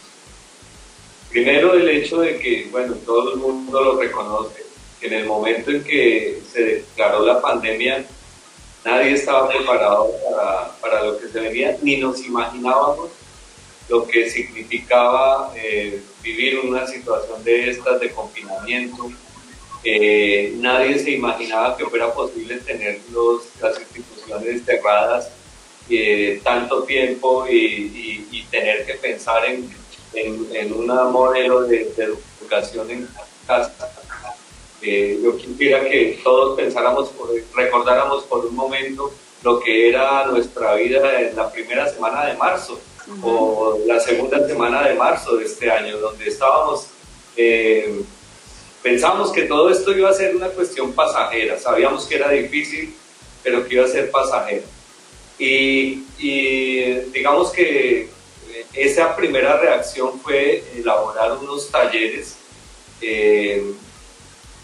Primero 1.30 1.74
el 1.74 1.90
hecho 1.90 2.22
de 2.22 2.40
que, 2.40 2.70
bueno, 2.72 2.96
todo 3.06 3.34
el 3.34 3.40
mundo 3.40 3.84
lo 3.84 4.00
reconoce, 4.00 4.64
que 5.00 5.08
en 5.08 5.14
el 5.14 5.26
momento 5.26 5.72
en 5.72 5.84
que 5.84 6.42
se 6.52 6.64
declaró 6.64 7.26
la 7.26 7.42
pandemia, 7.42 8.06
nadie 8.86 9.12
estaba 9.12 9.50
preparado 9.50 10.10
para, 10.24 10.72
para 10.80 11.04
lo 11.04 11.20
que 11.20 11.28
se 11.28 11.40
venía, 11.42 11.78
ni 11.82 11.98
nos 11.98 12.26
imaginábamos 12.26 13.10
lo 13.90 14.08
que 14.08 14.30
significaba 14.30 15.54
eh, 15.58 16.02
vivir 16.24 16.60
una 16.60 16.88
situación 16.88 17.44
de 17.44 17.72
estas, 17.72 18.00
de 18.00 18.12
confinamiento. 18.12 19.12
Eh, 19.86 20.54
nadie 20.58 20.98
se 20.98 21.12
imaginaba 21.12 21.78
que 21.78 21.86
fuera 21.86 22.12
posible 22.14 22.58
tener 22.58 23.00
los, 23.12 23.44
las 23.62 23.80
instituciones 23.80 24.66
cerradas 24.66 25.30
eh, 25.90 26.42
tanto 26.44 26.84
tiempo 26.84 27.46
y, 27.48 28.26
y, 28.32 28.44
tener 28.50 28.86
que 28.86 28.96
pensar 28.96 29.46
en 29.46 29.70
en, 30.16 30.74
un 30.74 30.88
modelo 31.12 31.64
de, 31.64 31.92
educación 32.40 32.90
en 32.90 33.08
casa. 33.46 33.92
Eh, 34.82 35.20
yo 35.24 35.36
quisiera 35.38 35.82
que 35.88 36.20
todos 36.24 36.56
pensáramos, 36.56 37.12
recordáramos 37.56 38.24
por 38.26 38.46
un 38.46 38.56
momento 38.56 39.12
lo 39.44 39.60
que 39.60 39.90
era 39.90 40.26
nuestra 40.28 40.76
vida 40.76 41.22
en 41.22 41.36
la 41.36 41.52
primera 41.52 41.88
semana 41.90 42.26
de 42.26 42.36
marzo 42.36 42.80
o 43.22 43.80
la 43.86 44.00
segunda 44.00 44.48
semana 44.48 44.88
de 44.88 44.96
marzo 44.96 45.38
de 45.38 45.46
este 45.46 45.70
año, 45.70 45.98
donde 45.98 46.28
estábamos, 46.28 46.88
eh, 47.38 48.02
pensamos 48.86 49.32
que 49.32 49.46
todo 49.46 49.72
esto 49.72 49.98
iba 49.98 50.12
a 50.12 50.14
ser 50.14 50.36
una 50.36 50.50
cuestión 50.50 50.94
pasajera, 50.94 51.58
sabíamos 51.58 52.06
que 52.06 52.18
era 52.18 52.30
difícil, 52.30 52.94
pero 53.42 53.68
que 53.68 53.74
iba 53.74 53.84
a 53.84 53.88
ser 53.88 54.12
pasajera. 54.12 54.62
Y, 55.40 56.04
y 56.20 56.94
digamos 57.12 57.50
que 57.50 58.10
esa 58.74 59.16
primera 59.16 59.58
reacción 59.58 60.20
fue 60.20 60.64
elaborar 60.76 61.36
unos 61.36 61.72
talleres 61.72 62.36
eh, 63.02 63.74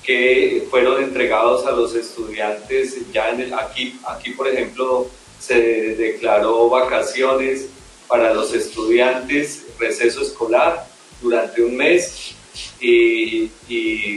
que 0.03 0.67
fueron 0.69 1.01
entregados 1.01 1.65
a 1.65 1.71
los 1.71 1.95
estudiantes 1.95 3.11
ya 3.11 3.31
en 3.31 3.41
el, 3.41 3.53
aquí, 3.55 3.99
aquí 4.07 4.33
por 4.33 4.47
ejemplo 4.47 5.09
se 5.39 5.95
declaró 5.95 6.69
vacaciones 6.69 7.69
para 8.07 8.35
los 8.35 8.53
estudiantes, 8.53 9.65
receso 9.79 10.21
escolar 10.21 10.85
durante 11.23 11.63
un 11.63 11.75
mes 11.75 12.35
y, 12.79 13.49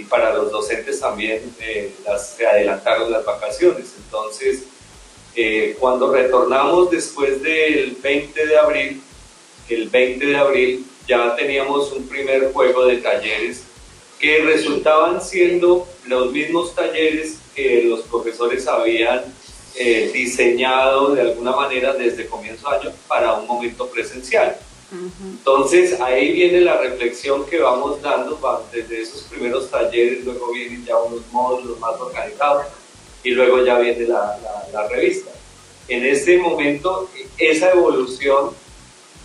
para 0.09 0.35
los 0.35 0.51
docentes 0.51 1.01
también 1.01 1.43
eh, 1.61 1.93
se 2.19 2.47
adelantaron 2.47 3.11
las 3.11 3.25
vacaciones. 3.25 3.95
Entonces, 3.97 4.65
eh, 5.35 5.77
cuando 5.81 6.13
retornamos 6.13 6.91
después 6.91 7.43
del 7.43 7.97
20 8.03 8.47
de 8.47 8.59
abril, 8.59 9.03
el 9.69 9.89
20 9.89 10.27
de 10.27 10.37
abril 10.37 10.87
ya 11.09 11.35
teníamos 11.37 11.93
un 11.93 12.07
primer 12.07 12.53
juego 12.53 12.87
de 12.87 12.99
talleres 12.99 13.65
que 14.19 14.39
resultaban 14.39 15.21
siendo 15.21 15.87
los 16.07 16.33
mismos 16.33 16.75
talleres 16.75 17.39
que 17.55 17.83
los 17.83 18.03
profesores 18.03 18.67
habían 18.67 19.25
eh, 19.77 20.11
diseñado 20.13 21.15
de 21.15 21.23
alguna 21.23 21.53
manera 21.53 21.93
desde 21.95 22.27
comienzo 22.27 22.71
de 22.71 22.77
año 22.77 22.93
para 23.09 23.35
un 23.35 23.47
momento 23.47 23.89
presencial. 23.89 24.57
Entonces 25.23 26.01
ahí 26.01 26.33
viene 26.33 26.61
la 26.61 26.79
reflexión 26.79 27.45
que 27.47 27.59
vamos 27.59 28.01
dando 28.03 28.39
desde 28.73 29.03
esos 29.03 29.23
primeros 29.25 29.71
talleres, 29.71 30.25
luego 30.25 30.53
vienen 30.53 30.85
ya 30.85 30.97
unos 30.99 31.23
módulos 31.33 31.79
más 31.81 31.99
organizados 32.01 32.67
y 33.23 33.31
luego 33.31 33.65
ya 33.65 33.79
viene 33.79 34.07
la, 34.07 34.39
la 34.73 34.89
revista. 34.89 35.31
En 35.89 36.05
este 36.05 36.39
momento 36.39 37.11
esa 37.39 37.73
evolución 37.73 38.51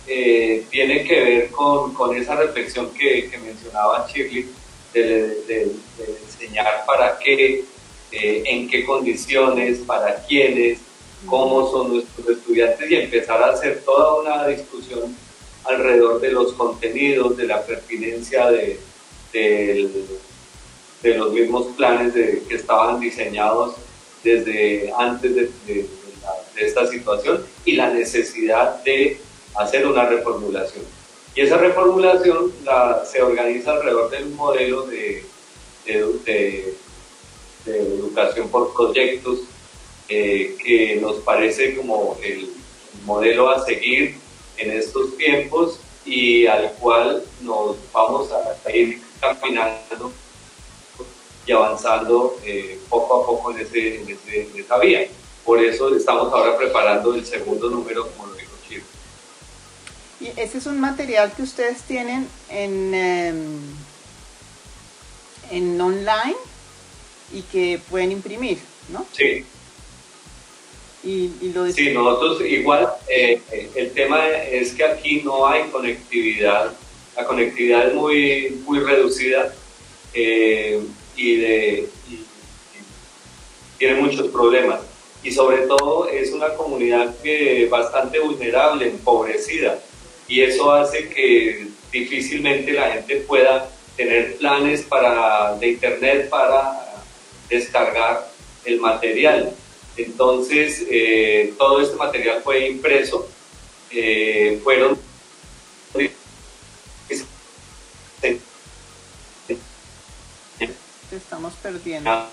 eh, 0.06 0.64
tiene 0.70 1.04
que 1.04 1.20
ver 1.22 1.50
con, 1.50 1.94
con 1.94 2.16
esa 2.16 2.34
reflexión 2.34 2.90
que, 2.90 3.30
mencionaba 3.44 4.08
Shirley, 4.08 4.50
de, 4.92 5.70
enseñar 6.24 6.84
para 6.84 7.16
qué, 7.18 7.64
eh, 8.10 8.42
en 8.44 8.68
qué 8.68 8.84
condiciones, 8.84 9.78
para 9.78 10.16
quiénes, 10.26 10.80
cómo 11.26 11.70
son 11.70 11.92
nuestros 11.92 12.28
estudiantes 12.28 12.90
y 12.90 12.96
empezar 12.96 13.40
a 13.40 13.50
hacer 13.50 13.82
toda 13.84 14.20
una 14.20 14.48
discusión 14.48 15.16
alrededor 15.64 16.20
de 16.20 16.32
los 16.32 16.52
contenidos, 16.54 17.36
de 17.36 17.46
la 17.46 17.62
pertinencia 17.64 18.50
de, 18.50 18.78
de, 19.32 19.88
los 21.02 21.32
mismos 21.32 21.66
planes 21.76 22.14
de, 22.14 22.42
que 22.48 22.54
estaban 22.54 23.00
diseñados 23.00 23.76
desde 24.22 24.92
antes 24.98 25.34
de, 25.34 25.50
de 25.66 25.86
esta 26.66 26.86
situación 26.86 27.44
y 27.64 27.72
la 27.72 27.90
necesidad 27.90 28.82
de 28.84 29.20
hacer 29.56 29.86
una 29.86 30.06
reformulación. 30.06 30.84
Y 31.34 31.42
esa 31.42 31.58
reformulación 31.58 32.52
la, 32.64 33.04
se 33.04 33.22
organiza 33.22 33.72
alrededor 33.72 34.10
del 34.10 34.26
modelo 34.30 34.82
de, 34.82 35.24
de, 35.84 36.74
educación 37.66 38.48
por 38.48 38.72
proyectos, 38.74 39.40
eh, 40.08 40.56
que 40.62 40.96
nos 40.96 41.16
parece 41.16 41.76
como 41.76 42.18
el 42.22 42.50
modelo 43.04 43.48
a 43.48 43.64
seguir 43.64 44.16
en 44.60 44.70
estos 44.70 45.16
tiempos 45.16 45.80
y 46.04 46.46
al 46.46 46.72
cual 46.74 47.24
nos 47.40 47.76
vamos 47.92 48.30
a 48.32 48.70
ir 48.70 49.02
caminando 49.20 50.12
y 51.46 51.52
avanzando 51.52 52.36
eh, 52.44 52.78
poco 52.88 53.22
a 53.22 53.26
poco 53.26 53.50
en, 53.52 53.60
ese, 53.60 53.96
en, 53.96 54.08
ese, 54.10 54.42
en, 54.42 54.60
esa 54.60 54.78
vía. 54.78 55.06
Por 55.44 55.62
eso 55.62 55.94
estamos 55.96 56.32
ahora 56.32 56.56
preparando 56.56 57.14
el 57.14 57.26
segundo 57.26 57.68
número, 57.70 58.08
como 58.12 58.30
y 60.20 60.28
ese 60.36 60.58
es 60.58 60.66
un 60.66 60.78
material 60.78 61.32
que 61.32 61.42
ustedes 61.42 61.82
tienen 61.82 62.28
en, 62.50 62.94
em, 62.94 63.58
en 65.50 65.80
online 65.80 66.36
y 67.32 67.40
que 67.42 67.80
pueden 67.88 68.12
imprimir, 68.12 68.58
¿no? 68.90 69.06
Sí. 69.12 69.46
Y, 71.02 71.30
lo 71.54 71.70
sí, 71.72 71.92
nosotros 71.92 72.42
igual, 72.42 72.88
eh, 73.08 73.40
el 73.74 73.90
tema 73.92 74.28
es 74.28 74.74
que 74.74 74.84
aquí 74.84 75.22
no 75.24 75.46
hay 75.46 75.64
conectividad, 75.70 76.72
la 77.16 77.24
conectividad 77.24 77.88
es 77.88 77.94
muy, 77.94 78.60
muy 78.66 78.80
reducida 78.80 79.54
eh, 80.12 80.78
y, 81.16 81.36
de, 81.36 81.88
tiene 83.78 83.94
muchos 83.94 84.28
problemas. 84.28 84.80
Y 85.22 85.32
sobre 85.32 85.62
todo 85.62 86.08
es 86.08 86.32
una 86.32 86.54
comunidad 86.54 87.14
que 87.22 87.66
bastante 87.70 88.18
vulnerable, 88.18 88.88
empobrecida, 88.88 89.78
y 90.28 90.42
eso 90.42 90.70
hace 90.70 91.08
que 91.08 91.66
difícilmente 91.90 92.72
la 92.72 92.92
gente 92.92 93.16
pueda 93.16 93.70
tener 93.96 94.36
planes 94.36 94.82
para, 94.82 95.56
de 95.56 95.68
internet 95.68 96.28
para 96.28 97.04
descargar 97.48 98.30
el 98.64 98.80
material. 98.80 99.54
Entonces, 100.04 100.84
eh, 100.90 101.54
todo 101.58 101.80
este 101.80 101.96
material 101.96 102.42
fue 102.42 102.68
impreso, 102.68 103.28
eh, 103.90 104.60
fueron 104.62 104.98
estamos 111.16 111.54
perdiendo 111.54 112.28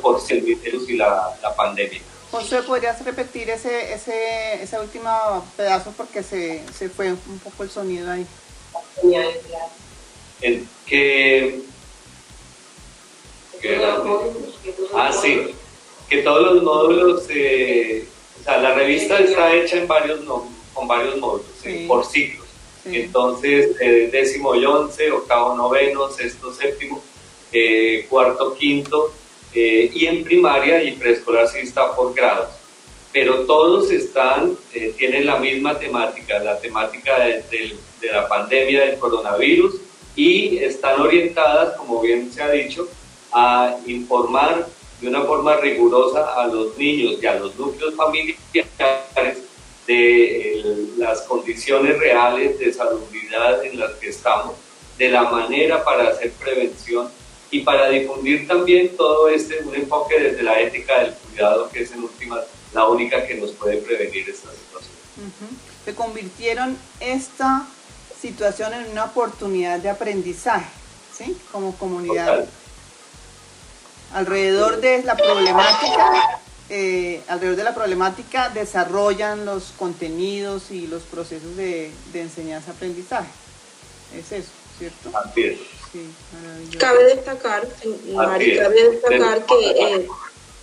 por 0.00 0.20
servicios 0.20 0.88
y 0.88 0.96
la, 0.96 1.36
la 1.42 1.54
pandemia. 1.54 2.00
José, 2.30 2.62
¿podrías 2.62 3.04
repetir 3.04 3.50
ese, 3.50 3.92
ese, 3.92 4.62
ese 4.62 4.78
último 4.78 5.44
pedazo 5.56 5.92
porque 5.96 6.22
se, 6.22 6.62
se 6.76 6.88
fue 6.88 7.12
un 7.12 7.38
poco 7.42 7.64
el 7.64 7.70
sonido 7.70 8.10
ahí? 8.10 8.26
El 10.40 10.66
que, 10.86 11.60
ah, 14.94 15.12
sí, 15.12 15.54
que 16.08 16.18
todos 16.18 16.54
los 16.54 16.62
módulos, 16.62 17.24
eh, 17.30 18.06
o 18.40 18.44
sea, 18.44 18.58
la 18.58 18.74
revista 18.74 19.18
está 19.18 19.54
hecha 19.54 19.78
en 19.78 19.88
varios 19.88 20.20
con 20.72 20.88
varios 20.88 21.16
módulos, 21.18 21.46
por 21.86 22.04
ciclos. 22.04 22.46
Entonces, 22.84 23.76
eh, 23.80 24.10
décimo 24.12 24.54
y 24.54 24.64
once, 24.66 25.10
octavo, 25.10 25.54
noveno, 25.54 26.10
sexto, 26.10 26.52
séptimo, 26.52 27.02
eh, 27.52 28.06
cuarto, 28.10 28.54
quinto, 28.54 29.12
eh, 29.54 29.90
y 29.94 30.06
en 30.06 30.24
primaria 30.24 30.82
y 30.82 30.92
preescolar 30.92 31.48
sí 31.48 31.58
está 31.58 31.94
por 31.94 32.12
grados. 32.12 32.48
Pero 33.12 33.46
todos 33.46 33.92
están, 33.92 34.56
eh, 34.74 34.92
tienen 34.98 35.26
la 35.26 35.36
misma 35.36 35.78
temática, 35.78 36.40
la 36.40 36.58
temática 36.58 37.20
de, 37.20 37.44
de, 38.00 38.12
la 38.12 38.28
pandemia 38.28 38.84
del 38.84 38.98
coronavirus 38.98 39.76
y 40.16 40.58
están 40.58 41.00
orientadas, 41.00 41.76
como 41.76 42.02
bien 42.02 42.30
se 42.32 42.42
ha 42.42 42.50
dicho, 42.50 42.88
a 43.32 43.76
informar 43.86 44.66
de 45.04 45.10
una 45.10 45.22
forma 45.22 45.56
rigurosa 45.56 46.34
a 46.34 46.46
los 46.46 46.78
niños 46.78 47.18
y 47.20 47.26
a 47.26 47.34
los 47.34 47.54
núcleos 47.56 47.94
familiares 47.94 49.38
de 49.86 50.88
las 50.96 51.22
condiciones 51.22 51.98
reales 51.98 52.58
de 52.58 52.72
salubridad 52.72 53.62
en 53.64 53.78
las 53.78 53.92
que 53.94 54.08
estamos, 54.08 54.54
de 54.96 55.10
la 55.10 55.24
manera 55.24 55.84
para 55.84 56.08
hacer 56.08 56.32
prevención 56.32 57.10
y 57.50 57.60
para 57.60 57.90
difundir 57.90 58.48
también 58.48 58.96
todo 58.96 59.28
este, 59.28 59.62
un 59.62 59.74
enfoque 59.74 60.18
desde 60.18 60.42
la 60.42 60.58
ética 60.58 61.00
del 61.00 61.12
cuidado, 61.12 61.68
que 61.68 61.82
es 61.82 61.92
en 61.92 62.02
última 62.02 62.40
la 62.72 62.88
única 62.88 63.26
que 63.26 63.34
nos 63.34 63.52
puede 63.52 63.76
prevenir 63.76 64.28
esta 64.28 64.50
situación. 64.50 64.94
Se 65.84 65.94
convirtieron 65.94 66.78
esta 66.98 67.66
situación 68.18 68.72
en 68.72 68.90
una 68.90 69.04
oportunidad 69.04 69.78
de 69.80 69.90
aprendizaje, 69.90 70.70
¿sí? 71.12 71.36
Como 71.52 71.76
comunidad. 71.76 72.48
Alrededor 74.14 74.80
de 74.80 75.02
la 75.02 75.16
problemática, 75.16 76.40
eh, 76.70 77.20
alrededor 77.28 77.56
de 77.56 77.64
la 77.64 77.74
problemática 77.74 78.48
desarrollan 78.48 79.44
los 79.44 79.72
contenidos 79.76 80.70
y 80.70 80.86
los 80.86 81.02
procesos 81.02 81.56
de, 81.56 81.90
de 82.12 82.20
enseñanza-aprendizaje. 82.22 83.28
Es 84.16 84.32
eso, 84.32 84.50
¿cierto? 84.78 85.10
Así 85.18 85.44
es. 85.44 85.58
Cabe 86.78 87.04
destacar, 87.04 87.68
Mari, 88.12 88.56
cabe 88.56 88.90
destacar 88.90 89.44
que 89.46 89.70
eh, 89.70 90.08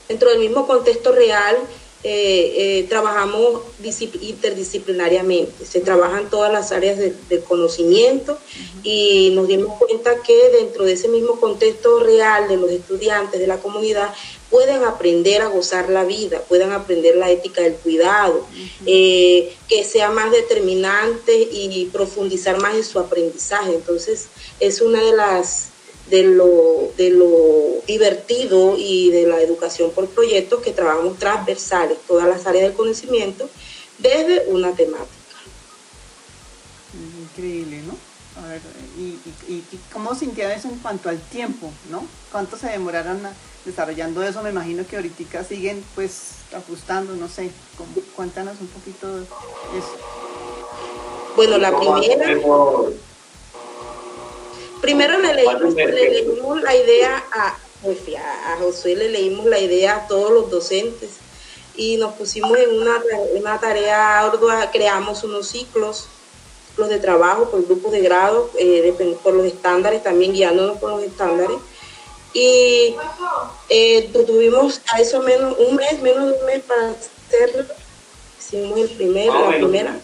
dentro 0.07 0.29
del 0.29 0.39
mismo 0.39 0.67
contexto 0.67 1.13
real 1.13 1.57
eh, 2.03 2.79
eh, 2.79 2.85
trabajamos 2.89 3.61
interdisciplinariamente, 4.21 5.65
se 5.65 5.81
trabajan 5.81 6.31
todas 6.31 6.51
las 6.51 6.71
áreas 6.71 6.97
de, 6.97 7.41
conocimiento 7.47 8.39
y 8.81 9.31
nos 9.35 9.47
dimos 9.47 9.77
cuenta 9.77 10.21
que 10.23 10.49
dentro 10.49 10.83
de 10.83 10.93
ese 10.93 11.09
mismo 11.09 11.39
contexto 11.39 11.99
real 11.99 12.47
de 12.47 12.57
los 12.57 12.71
estudiantes, 12.71 13.39
de 13.39 13.45
la 13.45 13.57
comunidad, 13.57 14.13
pueden 14.49 14.83
aprender 14.83 15.43
a 15.43 15.47
gozar 15.47 15.89
la 15.89 16.03
vida, 16.03 16.41
puedan 16.49 16.71
aprender 16.71 17.17
la 17.17 17.29
ética 17.29 17.61
del 17.61 17.75
cuidado, 17.75 18.47
eh, 18.87 19.53
que 19.67 19.83
sea 19.83 20.09
más 20.09 20.31
determinante 20.31 21.35
y 21.35 21.87
profundizar 21.93 22.59
más 22.59 22.75
en 22.75 22.83
su 22.83 22.99
aprendizaje. 22.99 23.75
Entonces, 23.75 24.27
es 24.59 24.81
una 24.81 25.03
de 25.03 25.15
las 25.15 25.70
de 26.09 26.23
lo, 26.23 26.91
de 26.97 27.09
lo 27.11 27.81
divertido 27.87 28.75
y 28.77 29.11
de 29.11 29.27
la 29.27 29.41
educación 29.41 29.91
por 29.91 30.07
proyectos 30.07 30.61
que 30.61 30.71
trabajamos 30.71 31.17
transversales, 31.17 31.97
todas 32.07 32.27
las 32.27 32.45
áreas 32.45 32.65
del 32.65 32.73
conocimiento, 32.73 33.49
desde 33.99 34.47
una 34.47 34.73
temática. 34.73 35.09
Increíble, 37.21 37.81
¿no? 37.87 37.95
A 38.41 38.47
ver, 38.47 38.61
¿y, 38.97 39.19
y, 39.51 39.63
cómo 39.91 40.15
sintieron 40.15 40.53
eso 40.53 40.69
en 40.69 40.79
cuanto 40.79 41.09
al 41.09 41.19
tiempo, 41.19 41.69
¿no? 41.89 42.05
¿Cuánto 42.31 42.57
se 42.57 42.67
demoraron 42.67 43.21
desarrollando 43.65 44.23
eso? 44.23 44.41
Me 44.41 44.51
imagino 44.51 44.85
que 44.87 44.95
ahorita 44.95 45.43
siguen 45.43 45.83
pues 45.95 46.35
ajustando, 46.53 47.15
no 47.15 47.27
sé, 47.27 47.51
cuéntanos 48.15 48.59
un 48.61 48.67
poquito 48.67 49.17
de 49.17 49.23
eso. 49.23 49.97
Bueno, 51.35 51.57
la 51.57 51.77
primera... 51.77 52.39
Primero 54.81 55.19
le 55.19 55.33
leímos, 55.35 56.61
la 56.61 56.75
idea 56.75 57.23
a, 57.31 57.57
pues, 57.83 57.99
a, 58.17 58.57
Josué, 58.57 58.95
le 58.95 59.09
leímos 59.09 59.45
la 59.45 59.59
idea 59.59 59.95
a 59.97 60.07
todos 60.07 60.31
los 60.31 60.49
docentes 60.49 61.11
y 61.75 61.97
nos 61.97 62.13
pusimos 62.13 62.57
en 62.57 62.81
una, 62.81 63.01
una 63.35 63.59
tarea 63.59 64.19
ardua, 64.19 64.71
creamos 64.71 65.23
unos 65.23 65.47
ciclos, 65.47 66.07
ciclos 66.69 66.89
de 66.89 66.99
trabajo 66.99 67.49
por 67.49 67.63
grupos 67.65 67.91
de 67.91 68.01
grado, 68.01 68.49
eh, 68.57 68.93
por 69.23 69.33
los 69.33 69.45
estándares, 69.45 70.03
también 70.03 70.33
guiándonos 70.33 70.77
por 70.79 70.91
los 70.91 71.03
estándares. 71.03 71.57
Y 72.33 72.95
eh, 73.69 74.09
tuvimos 74.25 74.81
a 74.91 75.01
eso 75.01 75.21
menos 75.21 75.57
un 75.59 75.75
mes, 75.75 76.01
menos 76.01 76.25
de 76.25 76.39
un 76.39 76.45
mes 76.45 76.61
para 76.61 76.91
hacerlo. 76.91 77.65
Hicimos 78.39 78.79
el 78.79 78.89
primero, 78.89 79.51
la 79.51 79.57
primera. 79.57 79.99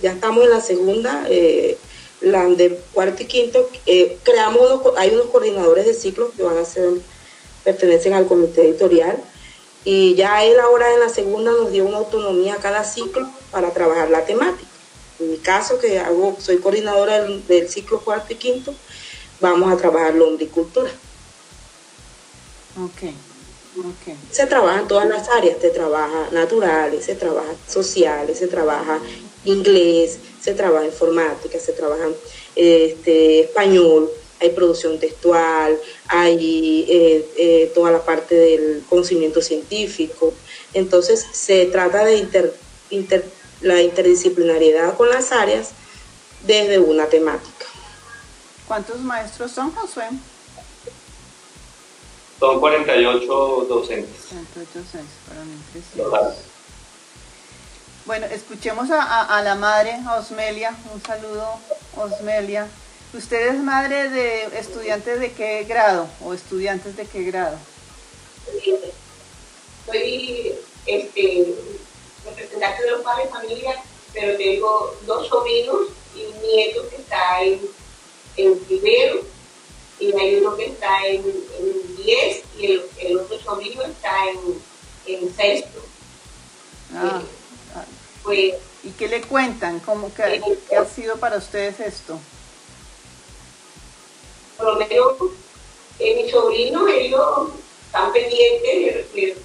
ya 0.00 0.12
estamos 0.12 0.44
en 0.44 0.50
la 0.50 0.60
segunda. 0.60 1.24
Eh, 1.28 1.78
la 2.24 2.44
de 2.46 2.80
cuarto 2.92 3.22
y 3.22 3.26
quinto, 3.26 3.68
eh, 3.86 4.18
creamos 4.22 4.60
hay 4.96 5.10
unos 5.10 5.26
coordinadores 5.26 5.86
de 5.86 5.94
ciclos 5.94 6.30
que 6.36 6.42
van 6.42 6.58
a 6.58 6.64
ser, 6.64 6.90
pertenecen 7.62 8.14
al 8.14 8.26
comité 8.26 8.68
editorial, 8.68 9.22
y 9.84 10.14
ya 10.14 10.42
él 10.44 10.58
ahora 10.60 10.92
en 10.94 11.00
la 11.00 11.08
segunda 11.08 11.52
nos 11.52 11.70
dio 11.70 11.84
una 11.84 11.98
autonomía 11.98 12.54
a 12.54 12.58
cada 12.58 12.84
ciclo 12.84 13.28
para 13.50 13.70
trabajar 13.70 14.10
la 14.10 14.24
temática. 14.24 14.68
En 15.20 15.30
mi 15.30 15.36
caso, 15.36 15.78
que 15.78 15.98
hago, 15.98 16.36
soy 16.40 16.58
coordinadora 16.58 17.22
del, 17.22 17.68
ciclo 17.68 18.00
cuarto 18.00 18.32
y 18.32 18.36
quinto, 18.36 18.74
vamos 19.40 19.72
a 19.72 19.76
trabajar 19.76 20.14
lombricultura. 20.14 20.90
Okay. 22.92 23.14
Okay. 23.76 24.16
Se 24.30 24.46
trabaja 24.46 24.80
en 24.80 24.88
todas 24.88 25.08
las 25.08 25.28
áreas, 25.28 25.58
se 25.60 25.70
trabaja 25.70 26.28
naturales, 26.32 27.04
se 27.04 27.14
trabaja 27.14 27.52
sociales, 27.68 28.38
se 28.38 28.46
trabaja 28.46 29.00
inglés, 29.44 30.18
se 30.40 30.54
trabaja 30.54 30.86
informática, 30.86 31.58
se 31.58 31.72
trabaja 31.72 32.08
este, 32.54 33.40
español, 33.40 34.10
hay 34.40 34.50
producción 34.50 34.98
textual, 34.98 35.78
hay 36.08 36.86
eh, 36.88 37.28
eh, 37.36 37.72
toda 37.74 37.90
la 37.90 38.04
parte 38.04 38.34
del 38.34 38.82
conocimiento 38.88 39.40
científico. 39.40 40.34
Entonces 40.72 41.26
se 41.32 41.66
trata 41.66 42.04
de 42.04 42.18
inter, 42.90 43.24
la 43.60 43.80
interdisciplinariedad 43.80 44.96
con 44.96 45.08
las 45.08 45.32
áreas 45.32 45.70
desde 46.46 46.78
una 46.78 47.06
temática. 47.06 47.66
¿Cuántos 48.68 49.00
maestros 49.00 49.50
son, 49.52 49.72
Josué? 49.72 50.04
Son 52.38 52.60
48 52.60 53.66
docentes. 53.68 54.26
48 54.30 54.68
docentes, 54.74 56.53
bueno, 58.06 58.26
escuchemos 58.26 58.90
a, 58.90 59.40
la 59.42 59.54
madre, 59.54 59.98
Osmelia. 60.18 60.76
Un 60.92 61.02
saludo, 61.02 61.58
Osmelia. 61.96 62.68
¿Usted 63.14 63.54
es 63.54 63.62
madre 63.62 64.10
de 64.10 64.44
estudiantes 64.58 65.20
de 65.20 65.32
qué 65.32 65.64
grado 65.64 66.08
o 66.22 66.34
estudiantes 66.34 66.96
de 66.96 67.06
qué 67.06 67.22
grado? 67.22 67.56
Soy 69.86 70.54
este, 70.84 71.54
representante 72.26 72.82
de 72.82 72.90
los 72.90 73.02
padres 73.02 73.26
de 73.26 73.32
familia, 73.32 73.82
pero 74.12 74.36
tengo 74.36 74.94
dos 75.06 75.28
sobrinos 75.28 75.88
y 76.14 76.24
un 76.24 76.42
nieto 76.42 76.88
que 76.90 76.96
está 76.96 77.42
en, 77.42 77.60
en 78.36 78.58
primero 78.60 79.20
y 79.98 80.12
hay 80.12 80.36
uno 80.36 80.56
que 80.56 80.66
está 80.66 81.06
en, 81.06 81.22
10 81.96 82.42
y 82.58 82.66
el, 82.66 82.82
el, 82.98 83.18
otro 83.18 83.40
sobrino 83.40 83.82
está 83.82 84.12
en, 84.28 84.60
en 85.06 85.34
sexto. 85.34 85.80
Ah, 86.92 87.22
¿Y 88.32 88.90
qué 88.98 89.08
le 89.08 89.20
cuentan? 89.22 89.80
¿Cómo, 89.80 90.12
qué, 90.14 90.40
qué 90.68 90.76
ha 90.76 90.84
sido 90.84 91.16
para 91.16 91.36
ustedes 91.38 91.80
esto? 91.80 92.18
Por 94.56 94.66
lo 94.66 94.76
menos 94.76 95.14
eh, 95.98 96.22
mi 96.22 96.30
sobrino, 96.30 96.88
ellos 96.88 97.50
están 97.86 98.12
pendientes 98.12 99.12
de, 99.14 99.36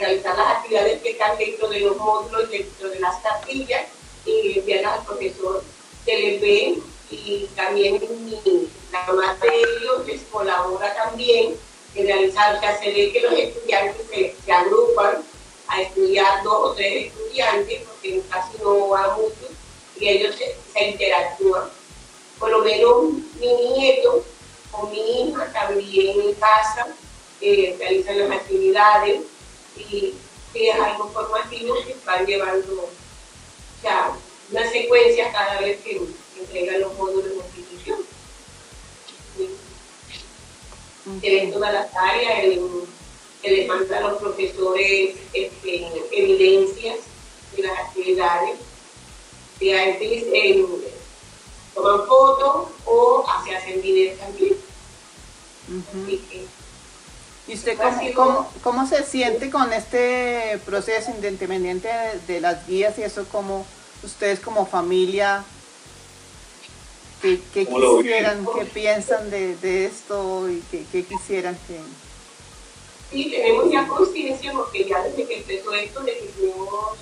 realizar 0.00 0.36
las 0.36 0.56
actividades 0.56 1.02
que 1.02 1.10
están 1.10 1.38
dentro 1.38 1.68
de 1.68 1.80
los 1.80 1.96
módulos, 1.96 2.50
dentro 2.50 2.88
de 2.88 2.98
las 3.00 3.16
capillas, 3.22 3.86
y 4.26 4.58
envían 4.58 4.86
al 4.86 5.04
profesor 5.04 5.62
que 6.04 6.18
les 6.18 6.40
ven 6.40 6.82
y 7.10 7.46
también 7.54 8.00
la 8.90 9.06
mamá 9.06 9.36
de 9.40 9.48
ellos 9.48 10.06
les 10.06 10.22
colabora 10.22 10.94
también 10.94 11.54
en 11.94 12.06
realizar, 12.06 12.56
o 12.56 12.60
sea, 12.60 12.78
se 12.78 12.86
ve 12.86 13.12
que 13.12 13.20
los 13.20 13.32
estudiantes 13.32 14.06
se, 14.08 14.52
agrupan 14.52 15.22
a 15.68 15.82
estudiar 15.82 16.42
dos 16.42 16.70
o 16.70 16.74
tres 16.74 17.06
estudiantes, 17.06 17.82
porque 17.82 18.22
casi 18.30 18.58
no 18.58 18.88
van 18.88 19.16
muchos, 19.16 19.50
y 19.98 20.08
ellos 20.08 20.34
se 20.36 20.84
interactúan. 20.84 21.70
Por 22.38 22.50
lo 22.50 22.58
menos 22.58 23.04
mi 23.40 23.54
nieto 23.76 24.24
con 24.70 24.90
mi 24.90 25.28
hija 25.28 25.52
también 25.52 26.20
en 26.20 26.34
casa, 26.34 26.88
eh, 27.40 27.76
realizan 27.78 28.18
las 28.18 28.40
actividades 28.40 29.20
y, 29.76 30.14
es 30.54 30.74
algo 30.76 31.08
formativo 31.08 31.74
que 31.84 31.90
están 31.90 32.24
llevando 32.24 32.84
o 32.84 33.82
sea, 33.82 34.12
una 34.52 34.70
secuencia 34.70 35.32
cada 35.32 35.60
vez 35.60 35.80
que 35.80 36.00
entregan 36.38 36.80
los 36.80 36.94
módulos 36.94 37.24
de 37.24 37.34
institución. 37.34 37.98
Se 41.20 41.30
ven 41.30 41.52
todas 41.52 41.72
las 41.72 41.96
áreas, 41.96 42.56
que 43.44 43.50
les 43.50 43.68
mandan 43.68 44.02
los 44.04 44.18
profesores 44.18 45.16
este, 45.34 45.86
evidencias 46.12 46.96
de 47.54 47.62
las 47.62 47.78
actividades. 47.78 48.58
Y 49.60 49.70
a 49.70 49.84
veces 49.84 50.24
toman 51.74 52.06
fotos 52.06 52.68
o 52.86 53.24
se 53.44 53.54
hacen 53.54 53.82
videos 53.82 54.18
también. 54.18 54.56
¿Y 57.46 57.54
usted 57.54 57.76
cómo, 58.14 58.50
cómo, 58.62 58.86
se 58.86 59.04
siente 59.04 59.50
con 59.50 59.72
este 59.72 60.58
proceso 60.64 61.10
independiente 61.10 61.90
de, 62.26 62.40
las 62.40 62.66
guías 62.66 62.98
y 62.98 63.02
eso 63.02 63.26
como 63.30 63.66
ustedes 64.02 64.40
como 64.40 64.64
familia, 64.64 65.44
qué, 67.20 67.38
quisieran, 67.52 68.46
qué 68.58 68.64
piensan 68.64 69.30
de, 69.30 69.86
esto 69.86 70.48
y 70.50 70.62
qué, 70.70 71.04
quisieran 71.04 71.58
que... 71.66 71.80
Sí, 73.10 73.30
tenemos 73.30 73.70
ya 73.70 73.86
conciencia 73.86 74.52
porque 74.52 74.84
ya 74.84 75.02
desde 75.02 75.26
que 75.26 75.36
empezó 75.38 75.72
esto 75.74 76.00
definimos 76.00 76.96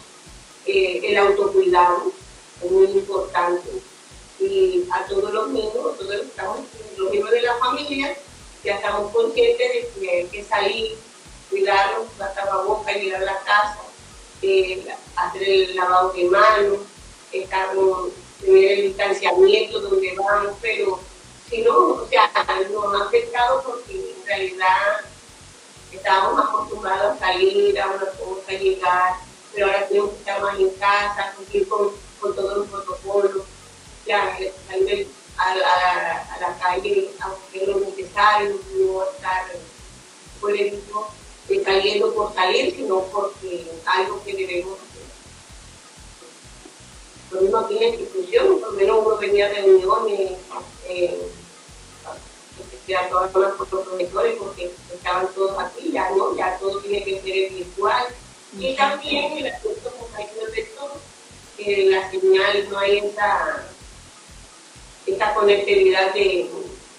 eh, 0.67 1.01
el 1.03 1.19
autocuidado, 1.19 2.13
es 2.63 2.71
muy 2.71 2.85
importante. 2.85 3.71
Y 4.39 4.85
a 4.93 5.07
todos 5.07 5.33
los 5.33 5.49
niños, 5.51 5.73
todos 5.73 6.05
los, 6.05 6.27
estamos, 6.27 6.61
los 6.97 7.11
miembros 7.11 7.33
de 7.33 7.43
la 7.43 7.57
familia, 7.57 8.17
ya 8.65 8.77
estamos 8.77 9.11
conscientes 9.13 9.73
de 9.73 10.01
que 10.01 10.11
hay 10.11 10.27
que 10.27 10.45
salir, 10.45 10.97
cuidarnos, 11.51 12.07
la 12.19 12.33
tapabocas, 12.35 12.97
llegar 12.97 13.23
a 13.23 13.27
la 13.27 13.39
casa, 13.41 13.79
eh, 14.43 14.85
hacer 15.17 15.43
el 15.43 15.77
lavado 15.77 16.13
de 16.13 16.25
manos, 16.25 16.79
estamos, 17.31 18.11
tener 18.41 18.73
el 18.73 18.83
distanciamiento 18.89 19.81
donde 19.81 20.15
vamos, 20.17 20.53
pero 20.61 21.01
si 21.49 21.63
no, 21.63 21.77
o 21.77 22.09
sea, 22.09 22.31
nos 22.71 23.01
ha 23.01 23.05
afectado 23.05 23.63
porque 23.63 23.95
en 23.95 24.27
realidad 24.27 25.05
estábamos 25.97 26.45
acostumbrados 26.45 27.17
a 27.17 27.19
salir, 27.19 27.81
a 27.81 27.87
una 27.89 28.07
cosa, 28.07 28.53
llegar, 28.53 29.15
pero 29.53 29.67
ahora 29.67 29.87
tenemos 29.89 30.11
que 30.11 30.19
estar 30.19 30.41
más 30.41 30.59
en 30.59 30.71
casa, 30.71 31.35
cumplir 31.37 31.69
con, 31.69 31.91
con 32.21 32.35
todos 32.35 32.59
los 32.59 32.69
protocolos, 32.69 33.43
ya 34.07 34.37
salir 34.69 35.09
a, 35.37 35.53
a, 35.53 36.35
a, 36.35 36.41
la 36.41 36.59
calle 36.59 37.11
a 37.21 37.29
buscar 37.29 37.69
lo 37.69 37.81
necesario, 37.81 38.61
no 38.77 39.05
estar 39.05 39.47
por 40.41 40.55
ejemplo 40.55 41.07
saliendo 41.65 42.15
por 42.15 42.35
salir, 42.35 42.75
sino 42.75 43.03
porque 43.05 43.71
algo 43.87 44.23
que 44.25 44.33
debemos 44.33 44.79
hacer. 44.79 45.03
Lo 47.31 47.41
mismo 47.43 47.59
aquí 47.59 47.75
en 47.75 47.81
la 47.81 47.87
institución, 47.89 48.61
por 48.61 48.73
lo 48.73 48.79
menos 48.79 49.07
uno 49.07 49.17
venía 49.19 49.49
de 49.49 49.63
reuniones, 49.63 50.33
eh, 50.89 51.29
ya 52.87 53.09
todas 53.09 53.35
las 53.35 53.59
los 53.59 53.87
profesores 53.87 54.37
porque 54.39 54.73
estaban 54.93 55.29
todos 55.35 55.59
aquí, 55.59 55.93
ya 55.93 56.11
no, 56.11 56.37
ya 56.37 56.59
todo 56.59 56.81
tiene 56.81 57.05
que 57.05 57.21
ser 57.21 57.51
virtual. 57.51 58.05
Y 58.59 58.75
también 58.75 59.39
el 59.39 59.47
asunto, 59.47 59.93
como 59.99 60.17
hay 60.17 60.27
que 60.27 60.67
que 61.57 61.87
la 61.87 62.11
señal 62.11 62.69
no 62.71 62.79
hay 62.79 62.99
esa 62.99 63.65
esta 65.07 65.35
conectividad 65.35 66.15
de, 66.15 66.49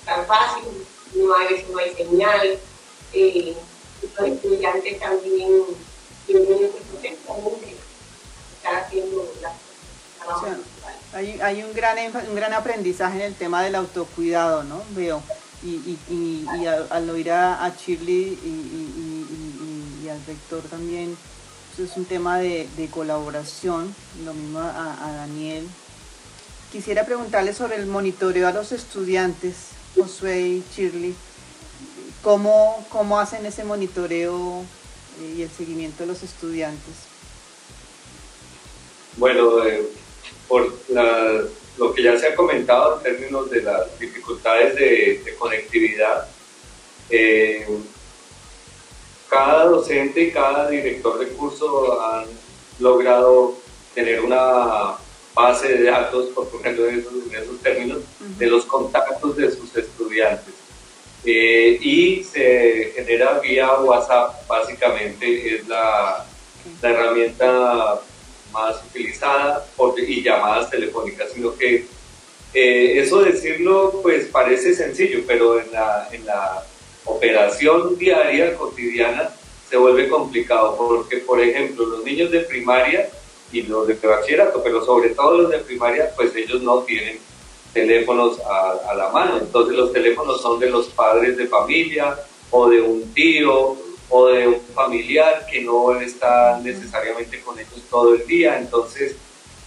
tan 0.05 0.25
fácil, 0.25 0.85
no 1.15 1.35
hay, 1.35 1.65
no 1.71 1.77
hay 1.77 1.93
señal, 1.95 2.59
eh, 3.13 3.55
los 4.01 4.27
estudiantes 4.27 4.99
también 4.99 5.63
tienen 6.25 6.53
ese 6.53 6.71
están 7.07 8.75
haciendo 8.75 9.31
la 9.41 9.53
hay, 11.13 11.39
hay 11.41 11.63
un 11.63 11.73
gran 11.73 11.97
un 12.27 12.35
gran 12.35 12.53
aprendizaje 12.53 13.17
en 13.17 13.23
el 13.23 13.35
tema 13.35 13.61
del 13.63 13.75
autocuidado, 13.75 14.63
¿no? 14.63 14.81
Veo. 14.91 15.21
Y, 15.63 15.97
y, 16.09 16.45
y, 16.59 16.65
al, 16.65 17.09
oír 17.09 17.31
a, 17.31 17.63
a 17.63 17.73
Shirley 17.75 18.37
y, 18.43 20.09
al 20.09 20.19
rector 20.25 20.61
también, 20.63 21.17
pues 21.75 21.89
es 21.89 21.97
un 21.97 22.05
tema 22.05 22.37
de, 22.37 22.67
de 22.75 22.87
colaboración, 22.87 23.95
lo 24.25 24.33
mismo 24.33 24.59
a, 24.59 25.07
a 25.07 25.11
Daniel, 25.13 25.65
Quisiera 26.73 27.05
preguntarle 27.05 27.53
sobre 27.53 27.75
el 27.75 27.85
monitoreo 27.85 28.47
a 28.47 28.51
los 28.51 28.71
estudiantes, 28.71 29.53
Josué 29.95 30.39
y 30.41 30.63
Shirley. 30.75 31.13
¿Cómo, 32.23 32.83
cómo 32.89 33.19
hacen 33.19 33.45
ese 33.45 33.63
monitoreo 33.63 34.63
eh, 35.21 35.35
y 35.37 35.43
el 35.43 35.51
seguimiento 35.51 36.01
de 36.01 36.07
los 36.07 36.23
estudiantes? 36.23 36.95
Bueno, 39.17 39.63
eh, 39.67 39.87
por 40.47 40.75
lo 41.77 41.93
que 41.93 42.03
ya 42.03 42.17
se 42.17 42.27
ha 42.27 42.35
comentado 42.35 42.97
en 42.97 43.03
términos 43.03 43.49
de 43.49 43.61
las 43.61 43.99
dificultades 43.99 44.75
de, 44.75 45.35
conectividad, 45.37 46.27
eh, 47.09 47.67
cada 49.29 49.65
docente 49.65 50.21
y 50.21 50.31
cada 50.31 50.69
director 50.69 51.19
de 51.19 51.27
curso 51.29 52.01
han 52.01 52.25
logrado 52.79 53.55
tener 53.95 54.21
una 54.21 54.95
base 55.33 55.69
de 55.69 55.83
datos, 55.85 56.27
por 56.29 56.47
ejemplo, 56.61 56.87
en 56.87 56.99
esos, 56.99 57.59
términos, 57.61 57.99
de 58.37 58.47
los 58.47 58.65
contactos 58.65 59.35
de 59.35 59.51
sus 59.51 59.75
estudiantes. 59.75 60.53
Eh, 61.25 61.79
y 61.81 62.23
se 62.23 62.91
genera 62.95 63.39
vía 63.39 63.73
WhatsApp, 63.79 64.47
básicamente 64.47 65.55
es 65.55 65.67
la, 65.67 66.25
la 66.81 66.89
herramienta 66.89 68.01
más 68.53 68.81
utilizada 68.89 69.65
por, 69.75 69.99
y 69.99 70.23
llamadas 70.23 70.69
telefónicas, 70.69 71.31
sino 71.33 71.55
que 71.55 71.85
eh, 72.53 72.99
eso 72.99 73.21
decirlo 73.21 73.99
pues 74.01 74.27
parece 74.27 74.73
sencillo, 74.73 75.19
pero 75.27 75.59
en 75.59 75.71
la, 75.71 76.07
en 76.11 76.25
la 76.25 76.63
operación 77.05 77.97
diaria, 77.97 78.55
cotidiana, 78.55 79.29
se 79.69 79.75
vuelve 79.77 80.07
complicado, 80.07 80.77
porque 80.77 81.17
por 81.17 81.41
ejemplo 81.41 81.85
los 81.85 82.03
niños 82.05 82.31
de 82.31 82.41
primaria 82.41 83.09
y 83.51 83.63
los 83.63 83.87
de 83.87 83.95
bachillerato, 83.95 84.61
pero 84.63 84.85
sobre 84.85 85.09
todo 85.09 85.41
los 85.41 85.51
de 85.51 85.59
primaria, 85.59 86.11
pues 86.15 86.35
ellos 86.35 86.61
no 86.61 86.83
tienen 86.83 87.17
teléfonos 87.73 88.39
a, 88.41 88.91
a, 88.91 88.93
la 88.93 89.09
mano. 89.09 89.37
Entonces 89.39 89.75
los 89.75 89.91
teléfonos 89.91 90.41
son 90.41 90.59
de 90.59 90.69
los 90.69 90.87
padres 90.89 91.37
de 91.37 91.47
familia 91.47 92.17
o 92.51 92.69
de 92.69 92.81
un 92.81 93.13
tío 93.13 93.75
o 94.09 94.27
de 94.27 94.47
un 94.47 94.61
familiar 94.73 95.45
que 95.49 95.61
no 95.61 95.99
está 95.99 96.59
necesariamente 96.63 97.41
con 97.41 97.57
ellos 97.57 97.81
todo 97.89 98.15
el 98.15 98.25
día. 98.27 98.59
Entonces 98.59 99.15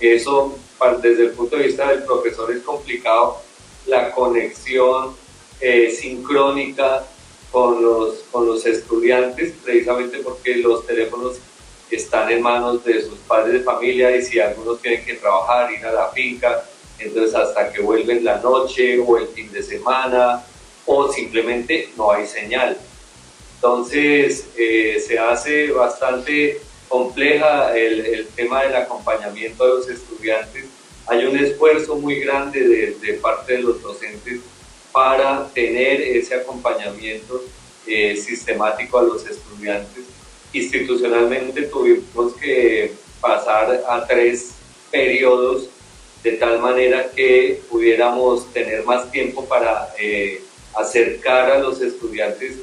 eso 0.00 0.56
desde 1.00 1.24
el 1.24 1.30
punto 1.30 1.56
de 1.56 1.64
vista 1.64 1.88
del 1.88 2.04
profesor 2.04 2.52
es 2.52 2.62
complicado 2.62 3.40
la 3.86 4.10
conexión 4.12 5.16
eh, 5.60 5.90
sincrónica 5.90 7.04
con 7.50 7.82
los, 7.82 8.18
con 8.30 8.46
los 8.46 8.66
estudiantes, 8.66 9.54
precisamente 9.64 10.18
porque 10.18 10.56
los 10.56 10.86
teléfonos 10.86 11.38
están 11.90 12.30
en 12.30 12.42
manos 12.42 12.84
de 12.84 13.00
sus 13.02 13.18
padres 13.20 13.54
de 13.54 13.60
familia 13.60 14.14
y 14.14 14.22
si 14.22 14.40
algunos 14.40 14.82
tienen 14.82 15.04
que 15.04 15.14
trabajar, 15.14 15.72
ir 15.72 15.84
a 15.86 15.92
la 15.92 16.08
finca, 16.08 16.64
entonces 16.98 17.34
hasta 17.34 17.72
que 17.72 17.80
vuelven 17.80 18.24
la 18.24 18.38
noche 18.38 18.98
o 18.98 19.16
el 19.16 19.28
fin 19.28 19.50
de 19.52 19.62
semana 19.62 20.44
o 20.84 21.10
simplemente 21.10 21.90
no 21.96 22.10
hay 22.10 22.26
señal. 22.26 22.76
Entonces 23.66 24.46
eh, 24.56 25.02
se 25.04 25.18
hace 25.18 25.72
bastante 25.72 26.60
compleja 26.88 27.76
el, 27.76 28.06
el, 28.06 28.28
tema 28.28 28.62
del 28.62 28.76
acompañamiento 28.76 29.64
de 29.64 29.70
los 29.70 29.88
estudiantes. 29.88 30.66
Hay 31.08 31.24
un 31.24 31.36
esfuerzo 31.36 31.96
muy 31.96 32.20
grande 32.20 32.60
de, 32.60 32.96
de 33.00 33.14
parte 33.14 33.54
de 33.54 33.62
los 33.62 33.82
docentes 33.82 34.40
para 34.92 35.48
tener 35.52 36.00
ese 36.00 36.36
acompañamiento 36.36 37.42
eh, 37.88 38.16
sistemático 38.16 38.98
a 39.00 39.02
los 39.02 39.26
estudiantes 39.26 40.04
institucionalmente 40.52 41.62
tuvimos 41.62 42.34
que 42.34 42.92
pasar 43.20 43.82
a 43.88 44.06
tres 44.06 44.52
periodos 44.92 45.68
de 46.22 46.32
tal 46.32 46.60
manera 46.60 47.10
que 47.10 47.60
pudiéramos 47.68 48.52
tener 48.52 48.84
más 48.84 49.10
tiempo 49.10 49.44
para 49.44 49.88
eh, 49.98 50.40
acercar 50.74 51.50
a 51.50 51.58
los 51.58 51.80
estudiantes 51.80 52.58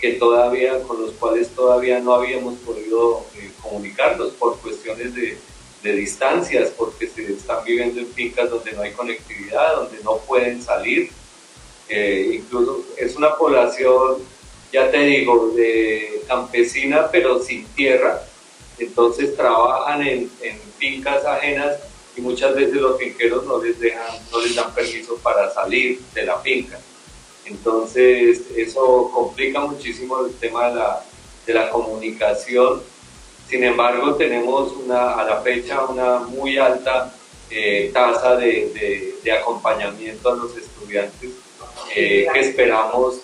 que 0.00 0.12
todavía, 0.12 0.82
con 0.82 1.00
los 1.00 1.12
cuales 1.12 1.48
todavía 1.48 1.98
no 2.00 2.14
habíamos 2.14 2.54
podido 2.58 3.24
eh, 3.36 3.50
comunicarlos 3.62 4.32
por 4.34 4.58
cuestiones 4.58 5.14
de, 5.14 5.36
de, 5.82 5.92
distancias, 5.92 6.70
porque 6.76 7.08
se 7.08 7.32
están 7.32 7.64
viviendo 7.64 8.00
en 8.00 8.06
fincas 8.06 8.50
donde 8.50 8.72
no 8.72 8.82
hay 8.82 8.92
conectividad, 8.92 9.76
donde 9.76 10.02
no 10.04 10.18
pueden 10.18 10.62
salir. 10.62 11.10
Eh, 11.88 12.30
incluso 12.34 12.84
es 12.96 13.16
una 13.16 13.34
población, 13.36 14.18
ya 14.72 14.90
te 14.90 14.98
digo, 14.98 15.52
campesina, 16.26 17.10
pero 17.10 17.42
sin 17.42 17.64
tierra. 17.68 18.22
Entonces 18.78 19.34
trabajan 19.34 20.02
en, 20.02 20.30
en 20.42 20.60
fincas 20.78 21.24
ajenas 21.24 21.78
y 22.16 22.20
muchas 22.20 22.54
veces 22.54 22.74
los 22.74 22.98
finqueros 22.98 23.44
no 23.46 23.62
les 23.62 23.78
dejan, 23.80 24.14
no 24.30 24.40
les 24.40 24.54
dan 24.54 24.72
permiso 24.74 25.16
para 25.16 25.50
salir 25.50 26.00
de 26.14 26.22
la 26.24 26.38
finca. 26.38 26.78
Entonces 27.48 28.42
eso 28.54 29.10
complica 29.12 29.60
muchísimo 29.60 30.26
el 30.26 30.34
tema 30.34 30.68
de 30.68 30.74
la, 30.76 31.04
de 31.46 31.54
la 31.54 31.70
comunicación. 31.70 32.82
Sin 33.48 33.64
embargo, 33.64 34.14
tenemos 34.16 34.72
una, 34.72 35.14
a 35.14 35.24
la 35.24 35.40
fecha 35.40 35.84
una 35.86 36.18
muy 36.18 36.58
alta 36.58 37.14
eh, 37.50 37.90
tasa 37.94 38.36
de, 38.36 39.18
de, 39.22 39.32
acompañamiento 39.32 40.30
a 40.30 40.36
los 40.36 40.54
estudiantes 40.56 41.30
eh, 41.96 42.26
que 42.32 42.40
esperamos. 42.40 43.16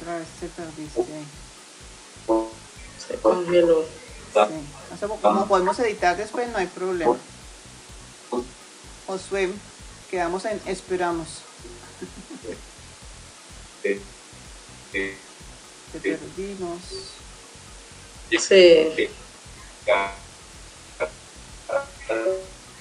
Otra 0.00 0.18
vez 0.18 0.28
se 0.40 0.46
perdiste. 0.46 1.04
Se 3.06 3.16
congeló. 3.16 3.84
Sí. 4.32 5.06
como 5.20 5.46
podemos 5.46 5.78
editar 5.78 6.16
después, 6.16 6.48
no 6.48 6.58
hay 6.58 6.66
problema. 6.66 7.16
Josué, 9.06 9.50
quedamos 10.14 10.44
en 10.44 10.60
esperamos. 10.68 11.26
Te 13.82 13.98
perdimos. 16.00 16.80
Sí. 18.30 19.08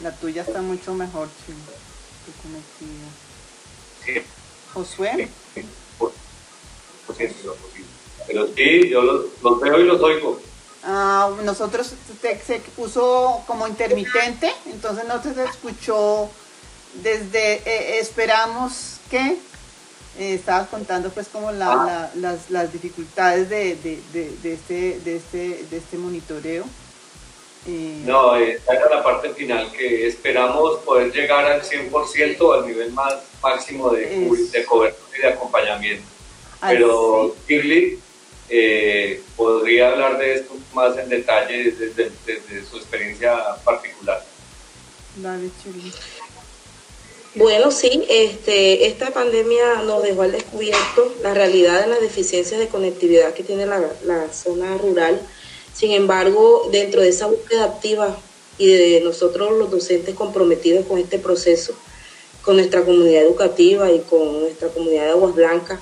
La 0.01 0.11
tuya 0.17 0.43
está 0.43 0.61
mucho 0.61 0.93
mejor, 0.93 1.27
chico. 1.39 1.57
Josué. 4.75 5.27
Pero 8.27 8.47
sí, 8.55 8.89
yo 8.89 9.01
los, 9.01 9.25
los 9.41 9.59
veo 9.59 9.79
y 9.79 9.83
los 9.85 10.01
oigo. 10.01 10.39
Ah, 10.83 11.31
nosotros 11.43 11.95
se 12.21 12.59
puso 12.75 13.43
como 13.47 13.67
intermitente, 13.67 14.53
entonces 14.67 15.05
no 15.07 15.23
se 15.23 15.43
escuchó 15.43 16.29
desde 17.01 17.55
eh, 17.65 17.99
esperamos 17.99 18.99
que 19.09 19.37
eh, 20.19 20.35
estabas 20.35 20.67
contando 20.69 21.09
pues 21.09 21.27
como 21.27 21.51
la, 21.51 22.11
las, 22.15 22.49
las, 22.49 22.71
dificultades 22.71 23.49
de, 23.49 23.75
de, 23.77 23.99
de, 24.13 24.53
este, 24.53 24.99
de, 24.99 25.15
este, 25.17 25.65
de 25.69 25.77
este 25.77 25.97
monitoreo. 25.97 26.65
Eh, 27.65 28.01
no, 28.05 28.35
esta 28.35 28.73
era 28.73 28.89
la 28.89 29.03
parte 29.03 29.29
final 29.29 29.71
que 29.71 30.07
esperamos 30.07 30.79
poder 30.81 31.11
llegar 31.13 31.45
al 31.45 31.61
100% 31.63 32.59
al 32.59 32.67
nivel 32.67 32.91
más 32.91 33.15
máximo 33.41 33.89
de, 33.89 34.05
de 34.51 34.65
cobertura 34.65 35.17
y 35.17 35.21
de 35.21 35.27
acompañamiento. 35.29 36.05
Pero 36.61 37.35
Kirli 37.47 37.99
eh, 38.49 39.21
podría 39.35 39.89
hablar 39.89 40.17
de 40.17 40.35
esto 40.35 40.55
más 40.73 40.97
en 40.97 41.09
detalle 41.09 41.71
desde, 41.71 42.65
su 42.65 42.77
experiencia 42.77 43.55
particular. 43.63 44.23
Bueno, 47.35 47.71
sí, 47.71 48.05
este, 48.09 48.85
esta 48.85 49.11
pandemia 49.11 49.81
nos 49.85 50.03
dejó 50.03 50.21
al 50.21 50.31
descubierto 50.31 51.11
la 51.23 51.33
realidad 51.33 51.81
de 51.81 51.87
las 51.87 51.99
deficiencias 51.99 52.59
de 52.59 52.67
conectividad 52.67 53.33
que 53.33 53.43
tiene 53.43 53.65
la, 53.65 53.81
la 54.05 54.31
zona 54.31 54.77
rural. 54.77 55.19
Sin 55.73 55.91
embargo, 55.91 56.69
dentro 56.71 57.01
de 57.01 57.09
esa 57.09 57.25
búsqueda 57.25 57.65
activa 57.65 58.15
y 58.59 58.67
de 58.67 59.01
nosotros 59.01 59.57
los 59.57 59.71
docentes 59.71 60.13
comprometidos 60.13 60.85
con 60.85 60.99
este 60.99 61.17
proceso, 61.17 61.73
con 62.43 62.57
nuestra 62.57 62.83
comunidad 62.83 63.23
educativa 63.23 63.91
y 63.91 63.99
con 64.01 64.41
nuestra 64.41 64.67
comunidad 64.67 65.05
de 65.05 65.11
Aguas 65.11 65.33
Blancas, 65.33 65.79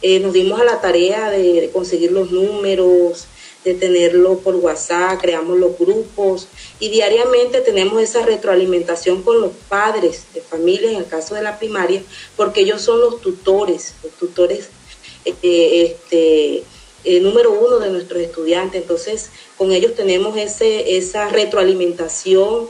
eh, 0.00 0.20
nos 0.20 0.32
dimos 0.32 0.60
a 0.60 0.64
la 0.64 0.80
tarea 0.80 1.30
de, 1.30 1.70
conseguir 1.72 2.12
los 2.12 2.30
números, 2.30 3.26
de 3.64 3.74
tenerlo 3.74 4.38
por 4.38 4.56
WhatsApp, 4.56 5.20
creamos 5.20 5.58
los 5.58 5.78
grupos 5.78 6.48
y 6.78 6.90
diariamente 6.90 7.60
tenemos 7.62 8.02
esa 8.02 8.24
retroalimentación 8.24 9.22
con 9.22 9.40
los 9.40 9.52
padres 9.68 10.24
de 10.34 10.42
familia, 10.42 10.90
en 10.90 10.96
el 10.96 11.06
caso 11.06 11.34
de 11.34 11.42
la 11.42 11.58
primaria, 11.58 12.02
porque 12.36 12.60
ellos 12.60 12.82
son 12.82 13.00
los 13.00 13.20
tutores, 13.20 13.94
los 14.02 14.12
tutores 14.12 14.68
eh, 15.24 15.32
este, 15.42 16.62
eh, 17.04 17.20
número 17.20 17.52
uno 17.52 17.78
de 17.78 17.90
nuestros 17.90 18.20
estudiantes. 18.20 18.82
Entonces, 18.82 19.30
con 19.56 19.72
ellos 19.72 19.94
tenemos 19.94 20.36
ese, 20.36 20.96
esa 20.96 21.28
retroalimentación 21.28 22.68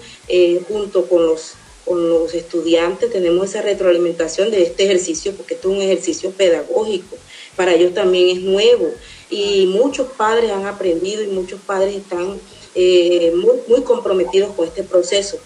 junto 0.68 1.06
con 1.06 1.26
los 1.26 1.54
con 1.84 2.08
los 2.08 2.32
estudiantes 2.32 3.12
tenemos 3.12 3.50
esa 3.50 3.60
retroalimentación 3.60 4.50
de 4.50 4.62
este 4.62 4.84
ejercicio, 4.84 5.32
porque 5.36 5.54
esto 5.54 5.70
es 5.70 5.76
un 5.76 5.82
ejercicio 5.82 6.30
pedagógico, 6.30 7.16
para 7.56 7.74
ellos 7.74 7.92
también 7.92 8.36
es 8.36 8.42
nuevo 8.42 8.90
y 9.34 9.66
muchos 9.66 10.06
padres 10.16 10.50
han 10.52 10.66
aprendido 10.66 11.22
y 11.22 11.26
muchos 11.26 11.60
padres 11.60 11.96
están 11.96 12.38
eh, 12.74 13.32
muy, 13.66 13.82
comprometidos 13.82 14.54
con 14.54 14.66
este 14.66 14.82
proceso. 14.82 15.38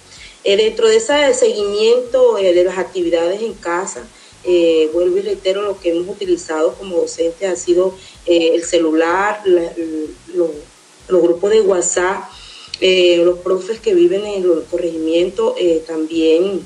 Eh, 0.45 0.57
dentro 0.57 0.89
de 0.89 0.97
ese 0.97 1.35
seguimiento 1.35 2.39
eh, 2.39 2.53
de 2.53 2.65
las 2.65 2.79
actividades 2.79 3.43
en 3.43 3.55
casa, 3.55 4.07
vuelvo 4.93 5.19
y 5.19 5.21
reitero, 5.21 5.63
lo 5.63 5.79
que 5.79 5.91
hemos 5.91 6.09
utilizado 6.09 6.73
como 6.75 6.97
docente 6.97 7.47
ha 7.47 7.57
sido 7.57 7.95
el 8.25 8.63
celular, 8.65 9.43
los 9.47 11.23
grupos 11.23 11.51
de 11.51 11.61
WhatsApp, 11.61 12.25
los 12.81 13.39
profes 13.41 13.81
que 13.81 13.95
viven 13.95 14.25
en 14.25 14.43
el 14.45 14.65
corregimiento 14.71 15.55
eh, 15.59 15.83
también 15.87 16.63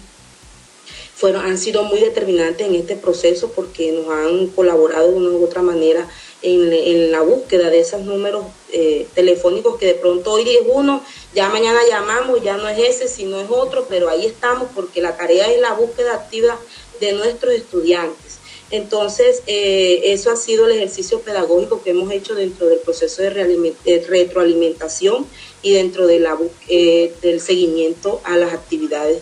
fueron, 1.15 1.47
han 1.47 1.57
sido 1.57 1.85
muy 1.85 2.01
determinantes 2.01 2.67
en 2.67 2.75
este 2.75 2.97
proceso 2.97 3.53
porque 3.53 3.93
nos 3.93 4.09
han 4.09 4.49
colaborado 4.49 5.11
de 5.11 5.17
una 5.17 5.31
u 5.31 5.45
otra 5.45 5.63
manera 5.63 6.09
en, 6.43 7.13
la 7.13 7.21
búsqueda 7.21 7.71
de 7.71 7.81
esos 7.81 8.03
números 8.03 8.45
eh, 8.73 9.07
telefónicos 9.15 9.79
que 9.79 9.87
de 9.87 9.95
pronto 9.95 10.33
hoy 10.33 10.49
es 10.49 10.63
uno, 10.67 11.05
ya 11.35 11.49
mañana 11.49 11.81
llamamos, 11.89 12.43
ya 12.43 12.57
no 12.57 12.69
es 12.69 12.79
ese, 12.79 13.09
sino 13.09 13.41
es 13.41 13.51
otro, 13.51 13.87
pero 13.89 14.09
ahí 14.09 14.27
estamos 14.27 14.69
porque 14.75 15.01
la 15.01 15.17
tarea 15.17 15.51
es 15.51 15.61
la 15.61 15.75
búsqueda 15.75 16.15
activa 16.15 16.59
de 17.01 17.13
nuestros 17.13 17.55
estudiantes. 17.55 18.39
Entonces, 18.71 19.43
eso 19.47 20.31
ha 20.31 20.37
sido 20.37 20.65
el 20.65 20.73
ejercicio 20.73 21.21
pedagógico 21.21 21.83
que 21.83 21.91
hemos 21.91 22.11
hecho 22.11 22.35
dentro 22.35 22.69
del 22.69 22.79
proceso 22.79 23.21
de 23.21 23.75
retroalimentación 24.09 25.27
y 25.63 25.73
dentro 25.73 26.07
de 26.07 26.21
la, 26.21 26.39
eh, 26.69 27.13
del 27.23 27.41
seguimiento 27.41 28.21
a 28.25 28.37
las 28.37 28.53
actividades 28.53 29.21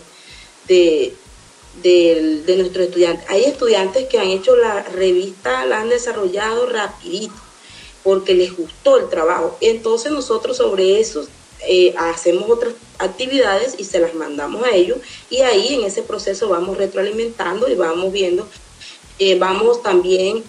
de, 0.67 1.13
de, 1.81 2.43
nuestros 2.57 2.87
estudiantes. 2.87 3.25
Hay 3.29 3.43
estudiantes 3.45 4.07
que 4.07 4.19
han 4.19 4.27
hecho 4.27 4.55
la 4.55 4.83
revista, 4.83 5.65
la 5.65 5.81
han 5.81 5.89
desarrollado 5.89 6.65
rapidito 6.67 7.33
porque 8.03 8.33
les 8.33 8.55
gustó 8.55 8.97
el 8.97 9.09
trabajo. 9.09 9.57
Entonces 9.61 10.11
nosotros 10.11 10.57
sobre 10.57 10.99
eso 10.99 11.27
eh, 11.67 11.93
hacemos 11.97 12.49
otras 12.49 12.73
actividades 12.97 13.75
y 13.77 13.83
se 13.83 13.99
las 13.99 14.13
mandamos 14.15 14.63
a 14.63 14.71
ellos 14.75 14.97
y 15.29 15.41
ahí 15.41 15.75
en 15.75 15.83
ese 15.83 16.01
proceso 16.01 16.49
vamos 16.49 16.77
retroalimentando 16.77 17.67
y 17.69 17.75
vamos 17.75 18.11
viendo, 18.11 18.47
eh, 19.19 19.37
vamos 19.37 19.83
también 19.83 20.43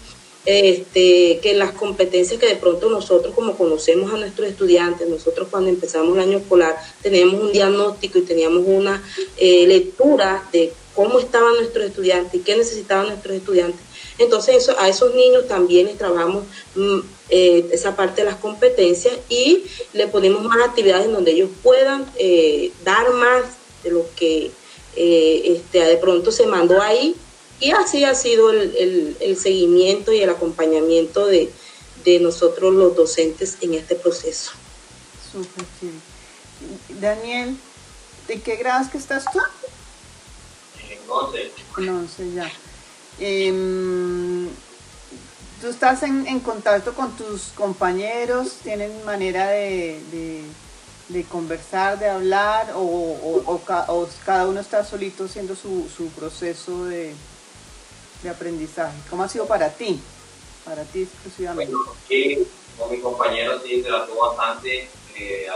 este, 0.45 1.39
que 1.41 1.55
las 1.55 1.73
competencias 1.73 2.41
que 2.41 2.47
de 2.47 2.57
pronto 2.57 2.91
nosotros 2.91 3.35
como 3.35 3.57
conocemos 3.57 4.13
a 4.13 4.17
nuestros 4.17 4.49
estudiantes, 4.49 5.09
nosotros 5.09 5.49
cuando 5.51 5.71
empezamos 5.71 6.17
el 6.17 6.23
año 6.23 6.39
escolar 6.39 6.77
teníamos 7.01 7.41
un 7.41 7.53
diagnóstico 7.53 8.19
y 8.19 8.23
teníamos 8.23 8.65
una 8.67 9.03
eh, 9.37 9.67
lectura 9.67 10.43
de 10.51 10.73
cómo 10.95 11.19
estaban 11.19 11.55
nuestros 11.55 11.87
estudiantes 11.87 12.35
y 12.35 12.45
qué 12.45 12.57
necesitaban 12.57 13.09
nuestros 13.09 13.37
estudiantes. 13.37 13.81
Entonces 14.19 14.57
eso, 14.57 14.79
a 14.79 14.89
esos 14.89 15.15
niños 15.15 15.49
también 15.49 15.87
les 15.87 15.99
trabajamos 15.99 16.45
mm, 16.75 16.99
eh, 17.31 17.69
esa 17.73 17.97
parte 17.97 18.23
de 18.23 18.31
las 18.31 18.39
competencias 18.39 19.15
y 19.29 19.65
le 19.93 20.07
ponemos 20.09 20.43
más 20.45 20.59
actividades 20.67 21.07
en 21.07 21.13
donde 21.13 21.33
ellos 21.33 21.51
puedan 21.63 22.11
eh, 22.17 22.73
dar 22.85 23.11
más 23.13 23.43
de 23.83 23.91
lo 23.91 24.07
que 24.15 24.51
este, 24.95 25.81
de 25.81 25.97
pronto 25.97 26.31
se 26.31 26.47
mandó 26.47 26.83
ahí 26.83 27.17
y 27.63 27.71
así 27.71 28.05
ha 28.05 28.15
sido 28.15 28.51
el, 28.51 29.39
seguimiento 29.41 30.13
y 30.13 30.21
el 30.21 30.31
acompañamiento 30.31 31.27
de, 31.27 31.51
nosotros 32.21 32.75
los 32.75 32.97
docentes 32.97 33.59
en 33.61 33.75
este 33.75 33.95
proceso. 33.95 34.51
Súper 35.31 35.65
Daniel, 37.01 37.57
¿de 38.27 38.41
qué 38.41 38.57
grados 38.57 38.89
que 38.89 38.99
estás 38.99 39.25
tú? 39.33 39.39
En 41.13 41.27
11. 41.27 41.53
En 41.79 41.89
11 41.89 42.33
ya. 42.33 42.53
Em, 43.19 44.49
tú 45.61 45.69
estás 45.69 46.03
en, 46.03 46.41
contacto 46.41 46.95
con 46.95 47.13
tus 47.17 47.49
compañeros, 47.55 48.55
tienen 48.63 49.05
manera 49.05 49.49
de, 49.49 50.45
conversar, 51.29 51.99
de 51.99 52.09
hablar, 52.09 52.73
o, 52.75 53.61
cada 54.25 54.47
uno 54.47 54.61
está 54.61 54.85
solito 54.85 55.25
haciendo 55.25 55.55
su, 55.55 56.11
proceso 56.17 56.87
de, 56.87 57.15
aprendizaje. 58.29 58.97
¿Cómo 59.11 59.23
ha 59.23 59.29
sido 59.29 59.47
para 59.47 59.69
ti? 59.71 60.01
Para 60.65 60.85
ti 60.85 61.03
exclusivamente. 61.03 61.73
Bueno, 61.73 61.93
aquí 62.05 62.39
con 62.79 62.91
mis 62.91 63.01
compañeros 63.01 63.63
sí 63.65 63.75
interactúo 63.75 64.29
bastante, 64.29 64.89
eh, 65.17 65.47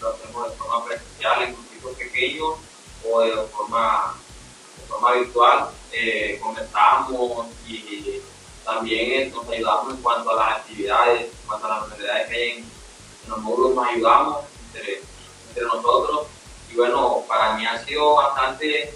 lo 0.00 0.08
hacemos 0.08 0.50
de 0.50 0.56
forma 0.56 0.84
presencial 0.84 1.42
en 1.42 1.56
grupos 1.72 1.98
pequeños 1.98 2.54
o 3.10 3.20
de 3.20 3.32
forma, 3.48 4.14
de 4.28 4.29
forma 4.90 5.12
virtual. 5.12 5.70
Eh, 5.92 6.38
conversamos 6.42 7.46
y 7.66 8.20
también 8.64 9.32
nos 9.32 9.48
ayudamos 9.48 9.94
en 9.94 10.02
cuanto 10.02 10.30
a 10.30 10.34
las 10.34 10.56
actividades, 10.58 11.22
en 11.22 11.46
cuanto 11.46 11.66
a 11.66 11.70
las 11.70 11.82
actividades 11.84 12.28
que 12.28 12.34
hay 12.34 12.50
en, 12.50 12.70
los 13.28 13.38
módulos, 13.38 13.76
nos 13.76 13.88
ayudamos 13.88 14.38
entre, 14.66 15.02
entre, 15.48 15.64
nosotros. 15.64 16.26
Y 16.70 16.76
bueno, 16.76 17.24
para 17.28 17.54
mí 17.54 17.66
ha 17.66 17.84
sido 17.84 18.14
bastante, 18.14 18.94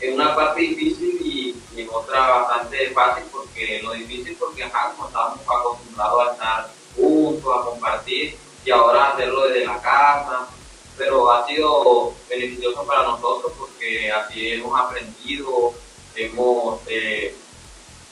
en 0.00 0.14
una 0.14 0.34
parte 0.34 0.60
difícil 0.60 1.20
y, 1.22 1.62
en 1.76 1.88
otra 1.92 2.20
bastante 2.28 2.90
fácil, 2.90 3.24
porque 3.30 3.80
lo 3.82 3.92
difícil 3.92 4.36
porque 4.38 4.64
acá 4.64 4.92
como 4.96 5.08
estábamos 5.08 5.40
acostumbrados 5.40 6.28
a 6.28 6.32
estar 6.32 6.70
juntos, 6.96 7.52
a 7.54 7.64
compartir, 7.64 8.38
y 8.64 8.70
ahora 8.70 9.12
hacerlo 9.12 9.46
desde 9.48 9.66
la 9.66 9.80
casa, 9.80 10.48
pero 10.96 11.30
ha 11.30 11.46
sido 11.46 12.14
beneficioso 12.28 12.84
para 12.86 13.02
nosotros 13.02 13.52
porque 13.58 14.10
así 14.10 14.52
hemos 14.52 14.78
aprendido, 14.78 15.72
hemos... 16.14 16.80
Eh, 16.86 17.34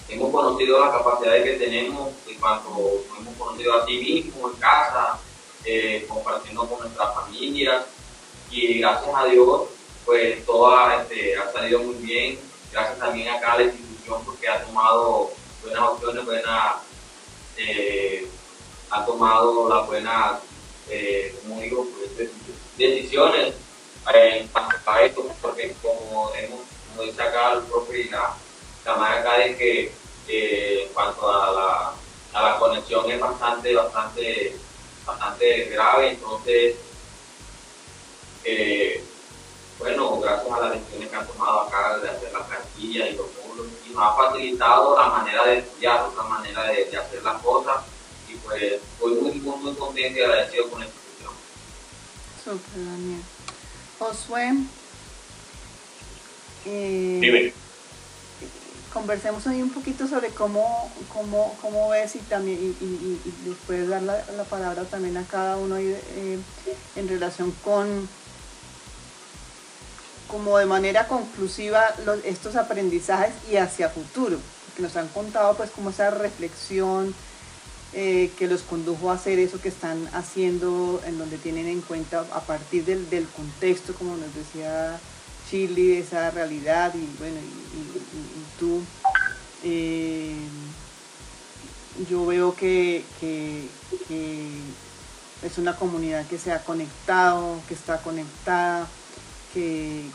hemos 0.08 0.30
conocido 0.30 0.80
las 0.80 0.90
capacidades 0.90 1.44
que 1.44 1.64
tenemos 1.64 2.10
en 2.28 2.38
cuanto 2.38 2.68
hemos 3.18 3.34
conocido 3.38 3.74
a 3.74 3.86
sí 3.86 3.98
mismos 3.98 4.52
en 4.52 4.60
casa, 4.60 5.18
eh, 5.64 6.04
compartiendo 6.08 6.68
con 6.68 6.80
nuestras 6.80 7.14
familias 7.14 7.86
y 8.50 8.80
gracias 8.80 9.14
a 9.14 9.24
Dios 9.24 9.62
pues 10.04 10.44
todo 10.44 10.90
este, 11.00 11.34
ha 11.36 11.50
salido 11.50 11.82
muy 11.82 11.94
bien, 11.94 12.38
gracias 12.70 12.98
también 12.98 13.28
a 13.28 13.56
la 13.56 13.62
institución 13.62 14.22
porque 14.26 14.46
ha 14.46 14.62
tomado 14.62 15.30
buenas 15.62 15.82
opciones, 15.82 16.24
buenas, 16.26 16.74
eh, 17.56 18.28
ha 18.90 19.06
tomado 19.06 19.68
las 19.70 19.86
buenas, 19.86 20.40
como 21.42 21.60
digo, 21.62 21.86
pues, 22.16 22.28
decisiones 22.76 23.54
en 24.12 24.48
cuanto 24.48 24.90
a 24.90 25.02
esto, 25.02 25.26
porque 25.40 25.74
como, 25.82 26.32
hemos, 26.34 26.60
como 26.88 27.02
dice 27.02 27.22
acá 27.22 27.54
el 27.54 27.62
profe 27.62 28.08
la 28.10 28.34
la 28.84 28.96
marca 28.96 29.38
de 29.38 29.56
que 29.56 29.92
en 30.82 30.88
cuanto 30.92 31.30
a 31.30 31.52
la, 31.52 31.94
a 32.38 32.42
la 32.42 32.58
conexión 32.58 33.10
es 33.10 33.20
bastante, 33.20 33.74
bastante, 33.74 34.56
bastante 35.06 35.64
grave, 35.66 36.10
entonces, 36.10 36.76
eh, 38.44 39.02
bueno, 39.78 40.20
gracias 40.20 40.52
a 40.52 40.60
las 40.60 40.72
decisiones 40.72 41.08
que 41.08 41.16
han 41.16 41.26
tomado 41.26 41.60
acá 41.60 41.98
de 41.98 42.08
hacer 42.08 42.32
la 42.32 42.46
plantilla 42.46 43.08
y 43.08 43.16
los 43.16 43.26
módulos, 43.36 43.72
y 43.86 43.90
nos 43.90 44.02
ha 44.02 44.16
facilitado 44.16 44.98
la 44.98 45.08
manera 45.08 45.44
de 45.44 45.58
estudiar, 45.58 46.02
otra 46.02 46.22
manera 46.24 46.64
de, 46.64 46.84
de 46.84 46.96
hacer 46.96 47.22
las 47.22 47.42
cosas, 47.42 47.76
y 48.28 48.34
pues 48.36 48.62
estoy 48.62 49.14
muy, 49.14 49.32
muy, 49.32 49.56
muy 49.56 49.74
contento 49.74 50.18
y 50.18 50.22
agradecido 50.22 50.70
con 50.70 50.80
la 50.80 50.86
Súper, 52.44 52.84
Daniel. 52.84 53.22
Josué. 53.98 54.52
Eh, 56.66 57.18
Dime 57.20 57.64
conversemos 58.94 59.44
hoy 59.48 59.60
un 59.60 59.70
poquito 59.70 60.06
sobre 60.06 60.28
cómo, 60.28 60.88
cómo, 61.12 61.56
cómo 61.60 61.90
ves 61.90 62.14
y 62.14 62.20
también 62.20 62.76
y, 62.80 63.20
después 63.44 63.88
dar 63.88 64.00
la, 64.02 64.44
palabra 64.48 64.84
también 64.84 65.16
a 65.16 65.24
cada 65.24 65.56
uno 65.56 65.76
eh, 65.76 66.38
en 66.94 67.08
relación 67.08 67.50
con 67.64 68.08
como 70.28 70.58
de 70.58 70.66
manera 70.66 71.08
conclusiva 71.08 71.82
estos 72.24 72.54
aprendizajes 72.56 73.32
y 73.50 73.56
hacia 73.56 73.88
futuro, 73.88 74.38
que 74.76 74.82
nos 74.82 74.96
han 74.96 75.08
contado 75.08 75.56
pues 75.56 75.70
como 75.70 75.90
esa 75.90 76.10
reflexión 76.10 77.14
eh, 77.94 78.30
que 78.36 78.48
los 78.48 78.62
condujo 78.62 79.10
a 79.10 79.14
hacer 79.14 79.38
eso 79.38 79.60
que 79.60 79.68
están 79.68 80.08
haciendo, 80.12 81.00
en 81.06 81.16
donde 81.16 81.38
tienen 81.38 81.66
en 81.66 81.80
cuenta 81.80 82.26
a 82.32 82.40
partir 82.40 82.84
del, 82.84 83.08
del 83.08 83.28
contexto, 83.28 83.94
como 83.94 84.16
nos 84.16 84.34
decía 84.34 84.98
Chile, 85.48 86.00
esa 86.00 86.30
realidad 86.32 86.92
y 86.94 87.06
bueno, 87.18 87.36
y, 87.38 88.58
tú, 88.58 88.82
eh, 89.62 90.34
yo 92.10 92.26
veo 92.26 92.54
que, 92.54 93.04
es 95.42 95.58
una 95.58 95.76
comunidad 95.76 96.26
que 96.26 96.38
se 96.38 96.50
ha 96.50 96.64
conectado, 96.64 97.60
que 97.68 97.74
está 97.74 97.98
conectada, 97.98 98.88
que, 99.52 100.10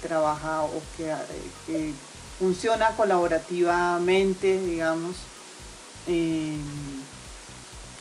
trabaja 0.00 0.62
o 0.62 0.80
que, 0.96 1.92
funciona 2.38 2.90
colaborativamente, 2.96 4.60
digamos. 4.60 5.16
Eh, 6.06 6.56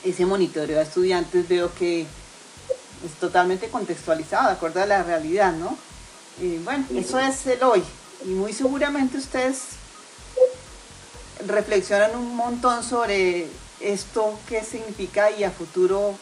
ese 0.03 0.25
monitoreo 0.25 0.77
de 0.77 0.83
estudiantes 0.83 1.47
veo 1.47 1.73
que 1.75 2.01
es 2.01 3.11
totalmente 3.19 3.69
contextualizado, 3.69 4.47
de 4.47 4.53
acuerdo 4.53 4.81
a 4.81 4.85
la 4.85 5.03
realidad, 5.03 5.53
¿no? 5.53 5.77
Bueno, 6.63 6.85
eso 6.95 7.19
es 7.19 7.45
el 7.47 7.61
hoy. 7.63 7.83
Y 8.25 8.29
muy 8.29 8.53
seguramente 8.53 9.17
ustedes 9.17 9.59
reflexionan 11.45 12.15
un 12.15 12.35
montón 12.35 12.83
sobre 12.83 13.47
esto, 13.79 14.37
qué 14.47 14.63
significa 14.63 15.31
y 15.31 15.43
a 15.43 15.51
futuro 15.51 16.15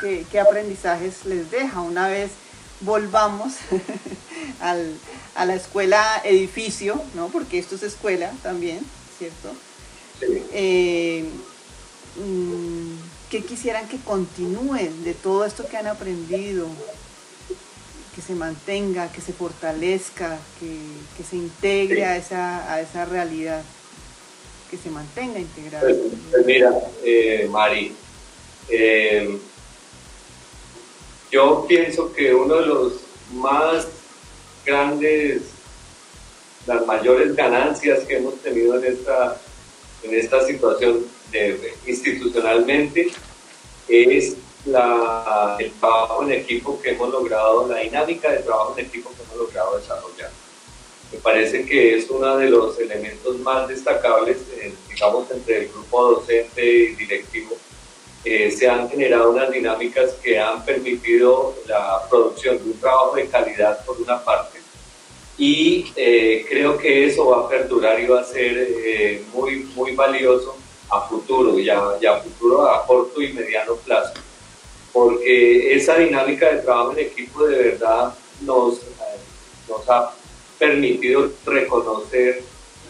qué, 0.00 0.40
aprendizajes 0.40 1.24
les 1.24 1.50
deja. 1.50 1.80
Una 1.80 2.08
vez 2.08 2.32
volvamos 2.80 3.54
a 4.60 5.44
la 5.44 5.54
escuela 5.54 6.20
edificio, 6.24 7.00
¿no? 7.14 7.28
porque 7.28 7.58
esto 7.58 7.76
es 7.76 7.82
escuela 7.82 8.32
también, 8.42 8.80
¿cierto? 9.18 9.52
Eh, 10.20 11.24
mm, 12.16 12.96
¿Qué 13.30 13.44
quisieran 13.44 13.88
que 13.88 13.98
continúen 13.98 15.04
de 15.04 15.14
todo 15.14 15.44
esto 15.44 15.66
que 15.68 15.76
han 15.76 15.86
aprendido? 15.86 16.68
que 18.16 18.22
se 18.22 18.34
mantenga, 18.34 19.12
que 19.12 19.20
se 19.20 19.34
fortalezca, 19.34 20.38
que, 20.58 21.22
se 21.22 21.36
integre 21.36 22.06
a, 22.06 22.16
esa, 22.16 22.72
a 22.72 22.80
esa 22.80 23.04
realidad, 23.04 23.62
que 24.70 24.78
se 24.78 24.88
mantenga 24.88 25.38
integrada. 25.38 25.84
Pues, 25.84 25.98
pues 26.30 26.46
mira, 26.46 26.72
eh, 27.04 27.46
Mari, 27.50 27.92
eh, 28.70 29.38
yo 31.30 31.66
pienso 31.68 32.10
que 32.14 32.32
uno 32.34 32.54
de 32.54 32.66
los 32.66 32.92
más 33.34 33.86
grandes, 34.64 35.42
las 36.66 36.86
mayores 36.86 37.36
ganancias 37.36 38.04
que 38.04 38.16
hemos 38.16 38.36
tenido 38.36 38.78
en 38.78 38.94
esta, 38.94 39.38
en 40.08 40.14
esta 40.14 40.44
situación 40.46 41.04
de, 41.30 41.74
institucionalmente 41.86 43.08
es 43.88 44.36
el 44.66 45.72
trabajo 45.80 46.24
en 46.24 46.32
equipo 46.32 46.80
que 46.80 46.90
hemos 46.90 47.10
logrado, 47.10 47.68
la 47.68 47.78
dinámica 47.78 48.30
de 48.32 48.38
trabajo 48.38 48.74
en 48.76 48.86
equipo 48.86 49.10
que 49.10 49.22
hemos 49.22 49.36
logrado 49.36 49.78
desarrollar. 49.78 50.30
Me 51.12 51.18
parece 51.18 51.64
que 51.64 51.96
es 51.96 52.10
uno 52.10 52.36
de 52.36 52.50
los 52.50 52.78
elementos 52.80 53.38
más 53.40 53.68
destacables, 53.68 54.38
eh, 54.56 54.72
digamos, 54.88 55.30
entre 55.30 55.58
el 55.58 55.68
grupo 55.68 56.14
docente 56.14 56.66
y 56.66 56.94
directivo. 56.96 57.56
Eh, 58.24 58.50
se 58.50 58.68
han 58.68 58.88
generado 58.90 59.30
unas 59.30 59.52
dinámicas 59.52 60.14
que 60.14 60.36
han 60.36 60.64
permitido 60.64 61.54
la 61.68 62.02
producción 62.10 62.58
de 62.58 62.64
un 62.64 62.80
trabajo 62.80 63.14
de 63.14 63.28
calidad 63.28 63.84
por 63.84 64.00
una 64.00 64.20
parte 64.24 64.55
y 65.38 65.92
eh, 65.96 66.46
creo 66.48 66.78
que 66.78 67.06
eso 67.06 67.26
va 67.26 67.44
a 67.44 67.48
perdurar 67.48 68.00
y 68.00 68.06
va 68.06 68.20
a 68.20 68.24
ser 68.24 69.22
muy, 69.34 69.68
muy 69.74 69.92
valioso 69.92 70.56
a 70.90 71.02
futuro, 71.02 71.58
ya, 71.58 71.98
ya 72.00 72.14
a 72.14 72.20
futuro 72.20 72.68
a 72.68 72.86
corto 72.86 73.20
y 73.20 73.32
mediano 73.32 73.74
plazo 73.76 74.14
porque 74.96 75.76
esa 75.76 75.98
dinámica 75.98 76.50
de 76.50 76.62
trabajo 76.62 76.92
en 76.92 77.00
equipo 77.00 77.46
de 77.46 77.64
verdad 77.64 78.14
nos, 78.40 78.80
nos 79.68 79.90
ha 79.90 80.10
permitido 80.58 81.30
reconocer 81.44 82.42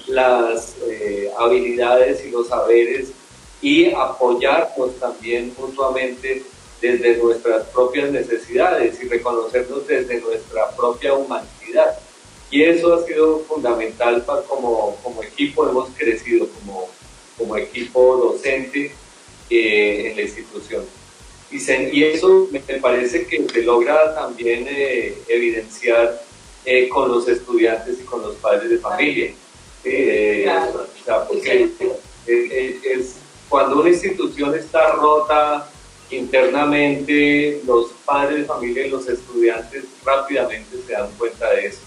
las 0.07 0.77
eh, 0.89 1.33
habilidades 1.37 2.25
y 2.25 2.31
los 2.31 2.47
saberes 2.47 3.09
y 3.61 3.93
apoyarnos 3.93 4.95
también 5.01 5.53
mutuamente 5.59 6.45
desde 6.81 7.17
nuestras 7.17 7.65
propias 7.71 8.13
necesidades 8.13 9.03
y 9.03 9.09
reconocernos 9.09 9.85
desde 9.89 10.21
nuestra 10.21 10.71
propia 10.77 11.13
humanidad. 11.13 11.99
Y 12.57 12.63
eso 12.63 12.95
ha 12.95 13.05
sido 13.05 13.41
fundamental 13.41 14.25
para 14.25 14.41
como, 14.41 14.97
como 15.03 15.23
equipo, 15.23 15.69
hemos 15.69 15.91
crecido 15.91 16.49
como, 16.49 16.89
como 17.37 17.55
equipo 17.59 18.17
docente 18.17 18.93
eh, 19.51 20.09
en 20.09 20.17
la 20.17 20.23
institución. 20.23 20.83
Y, 21.51 22.03
eso 22.03 22.49
me 22.51 22.61
parece 22.61 23.27
que 23.27 23.47
se 23.47 23.61
logra 23.61 24.15
también 24.15 24.67
eh, 24.71 25.19
evidenciar 25.29 26.23
eh, 26.65 26.89
con 26.89 27.11
los 27.11 27.29
estudiantes 27.29 28.01
y 28.01 28.05
con 28.05 28.23
los 28.23 28.37
padres 28.37 28.71
de 28.71 28.79
familia. 28.79 29.35
Eh, 29.85 30.51
porque 31.29 31.69
es, 32.27 33.17
cuando 33.51 33.81
una 33.81 33.91
institución 33.91 34.55
está 34.55 34.93
rota 34.93 35.71
internamente, 36.11 37.61
los 37.67 37.91
padres 38.07 38.39
de 38.39 38.45
familia 38.47 38.87
y 38.87 38.89
los 38.89 39.07
estudiantes 39.07 39.85
rápidamente 40.03 40.79
se 40.87 40.95
dan 40.95 41.11
cuenta 41.19 41.51
de 41.51 41.67
eso. 41.67 41.81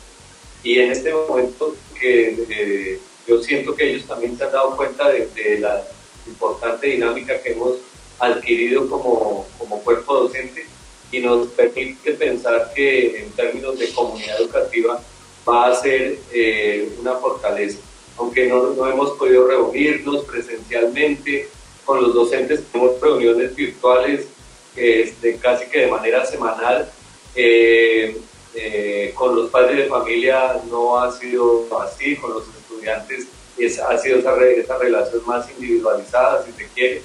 Y 0.64 0.80
en 0.80 0.91
este 0.91 1.14
momento 1.14 1.76
que 1.99 2.45
eh, 2.49 2.99
yo 3.28 3.41
siento 3.41 3.76
que 3.76 3.91
ellos 3.91 4.05
también 4.07 4.38
se 4.38 4.43
han 4.43 4.51
dado 4.51 4.76
cuenta 4.76 5.10
de, 5.10 5.60
la 5.60 5.84
importante 6.28 6.88
dinámica 6.88 7.41
que 7.41 7.53
hemos 7.53 7.78
adquirido 8.20 8.89
como, 8.89 9.47
como 9.57 9.80
cuerpo 9.82 10.14
docente 10.16 10.66
y 11.12 11.20
nos 11.20 11.47
permite 11.47 12.14
pensar 12.14 12.72
que 12.76 13.22
en 13.22 13.32
términos 13.32 13.80
de 13.80 13.89
comunidad 13.91 14.41
educativa 14.41 15.01
va 15.47 15.68
a 15.68 15.76
ser 15.76 16.20
eh, 16.32 16.89
una 16.99 17.16
fortaleza. 17.16 17.80
Aunque 18.18 18.47
no, 18.47 18.72
no, 18.72 18.88
hemos 18.88 19.12
podido 19.12 19.47
reunirnos 19.47 20.26
presencialmente 20.26 21.47
con 21.86 22.01
los 22.01 22.14
docentes, 22.14 22.64
tenemos 22.72 22.99
reuniones 22.99 23.55
virtuales 23.55 24.28
este, 24.76 25.38
casi 25.38 25.66
que 25.68 25.80
de 25.80 25.88
manera 25.88 26.26
semanal. 26.26 26.91
Eh, 27.36 28.18
eh, 28.56 29.12
con 29.16 29.36
los 29.36 29.50
padres 29.50 29.78
de 29.78 29.86
familia 29.86 30.62
no 30.70 31.00
ha 31.00 31.12
sido 31.12 31.68
así, 31.82 32.16
con 32.16 32.34
los 32.34 32.43
estudiantes 32.47 33.28
es, 33.58 33.80
ha 33.80 33.97
sido 33.97 34.20
esa, 34.20 34.36
esa 34.45 34.78
relación 34.78 35.22
más 35.26 35.50
individualizada, 35.52 36.43
si 36.45 36.52
se 36.54 36.68
quiere. 36.70 37.02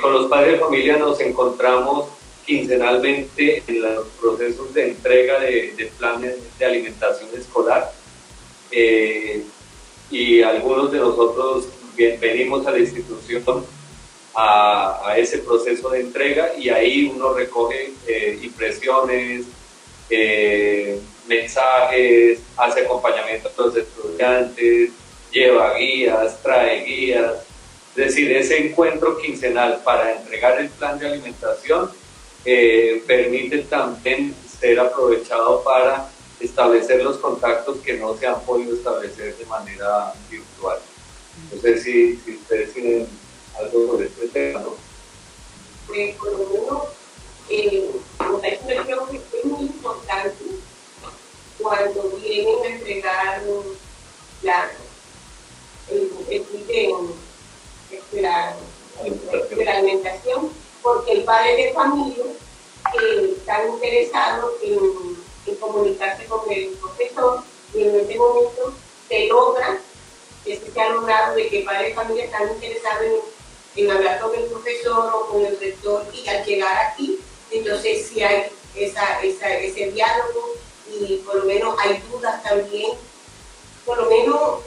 con 0.00 0.12
los 0.12 0.26
padres 0.28 0.52
de 0.52 0.58
familia 0.58 0.96
nos 0.96 1.20
encontramos 1.20 2.08
quincenalmente 2.46 3.62
en 3.66 3.82
los 3.82 4.06
procesos 4.20 4.72
de 4.74 4.88
entrega 4.88 5.40
de, 5.40 5.90
planes 5.98 6.36
de 6.58 6.64
alimentación 6.64 7.28
escolar. 7.36 7.92
Eh, 8.70 9.42
y 10.10 10.42
algunos 10.42 10.92
de 10.92 10.98
nosotros 10.98 11.66
venimos 11.96 12.66
a 12.66 12.72
la 12.72 12.78
institución 12.78 13.64
a, 14.34 15.14
ese 15.16 15.38
proceso 15.38 15.90
de 15.90 16.00
entrega 16.00 16.54
y 16.58 16.68
ahí 16.68 17.10
uno 17.14 17.32
recoge 17.34 17.92
eh, 18.06 18.38
impresiones, 18.42 19.44
eh, 20.10 21.00
mensajes, 21.26 22.40
hace 22.56 22.80
acompañamiento 22.80 23.48
a 23.48 23.62
los 23.62 23.76
estudiantes, 23.76 24.90
lleva 25.30 25.74
guías, 25.74 26.42
trae 26.42 26.84
guías. 26.84 27.34
Es 27.96 28.06
decir, 28.06 28.32
ese 28.32 28.66
encuentro 28.66 29.18
quincenal 29.18 29.80
para 29.84 30.12
entregar 30.12 30.60
el 30.60 30.68
plan 30.68 30.98
de 30.98 31.06
alimentación 31.06 31.90
eh, 32.44 33.02
permite 33.06 33.58
también 33.58 34.34
ser 34.60 34.78
aprovechado 34.80 35.62
para 35.62 36.08
establecer 36.40 37.02
los 37.02 37.18
contactos 37.18 37.78
que 37.78 37.94
no 37.94 38.16
se 38.16 38.26
han 38.26 38.40
podido 38.42 38.74
establecer 38.74 39.36
de 39.36 39.46
manera 39.46 40.12
virtual. 40.30 40.78
No 41.52 41.60
sé 41.60 41.78
si, 41.78 42.16
si 42.16 42.32
ustedes 42.36 42.72
tienen 42.74 43.06
algo 43.58 43.86
sobre 43.86 44.06
este 44.06 44.28
tema. 44.28 44.62
Pues 45.86 46.16
por 46.16 46.32
lo 46.32 46.38
menos, 46.38 46.82
eh, 47.48 47.90
creo 48.84 49.08
que 49.10 49.16
es 49.16 49.44
muy 49.44 49.68
importante 49.84 50.44
cuando 51.60 52.10
vienen 52.16 52.64
a 52.64 52.68
entregar 52.68 53.42
la, 54.42 54.70
el, 55.90 56.10
el 56.30 56.66
de, 56.66 58.22
la, 58.22 58.56
de 59.50 59.64
la 59.64 59.72
alimentación 59.72 60.50
porque 60.82 61.12
el 61.12 61.24
padre 61.24 61.56
de 61.56 61.72
familia 61.72 62.24
eh, 62.24 63.34
está 63.36 63.66
interesado 63.66 64.54
en, 64.62 65.24
comunicarse 65.60 66.24
con 66.24 66.50
el 66.50 66.70
profesor 66.70 67.42
y 67.74 67.82
en 67.82 68.00
este 68.00 68.16
momento 68.16 68.72
se 69.08 69.26
logra, 69.26 69.78
este 70.46 70.70
se 70.70 70.80
ha 70.80 70.88
logrado 70.88 71.34
de 71.34 71.48
que 71.48 71.58
el 71.58 71.64
padre 71.64 71.88
de 71.88 71.94
familia 71.94 72.24
está 72.24 72.42
interesado 72.44 73.04
en, 73.76 73.90
hablar 73.90 74.20
con 74.20 74.34
el 74.34 74.44
profesor 74.44 75.12
o 75.14 75.26
con 75.26 75.44
el 75.44 75.58
rector 75.60 76.06
y 76.14 76.26
al 76.28 76.44
llegar 76.44 76.86
aquí, 76.86 77.18
entonces 77.50 78.06
si 78.06 78.22
hay 78.22 78.50
esa, 78.74 79.20
ese 79.20 79.90
diálogo 79.90 80.54
y 80.90 81.16
por 81.18 81.36
lo 81.36 81.44
menos 81.44 81.76
hay 81.78 82.02
dudas 82.10 82.42
también, 82.42 82.92
por 83.84 83.98
lo 83.98 84.08
menos 84.08 84.60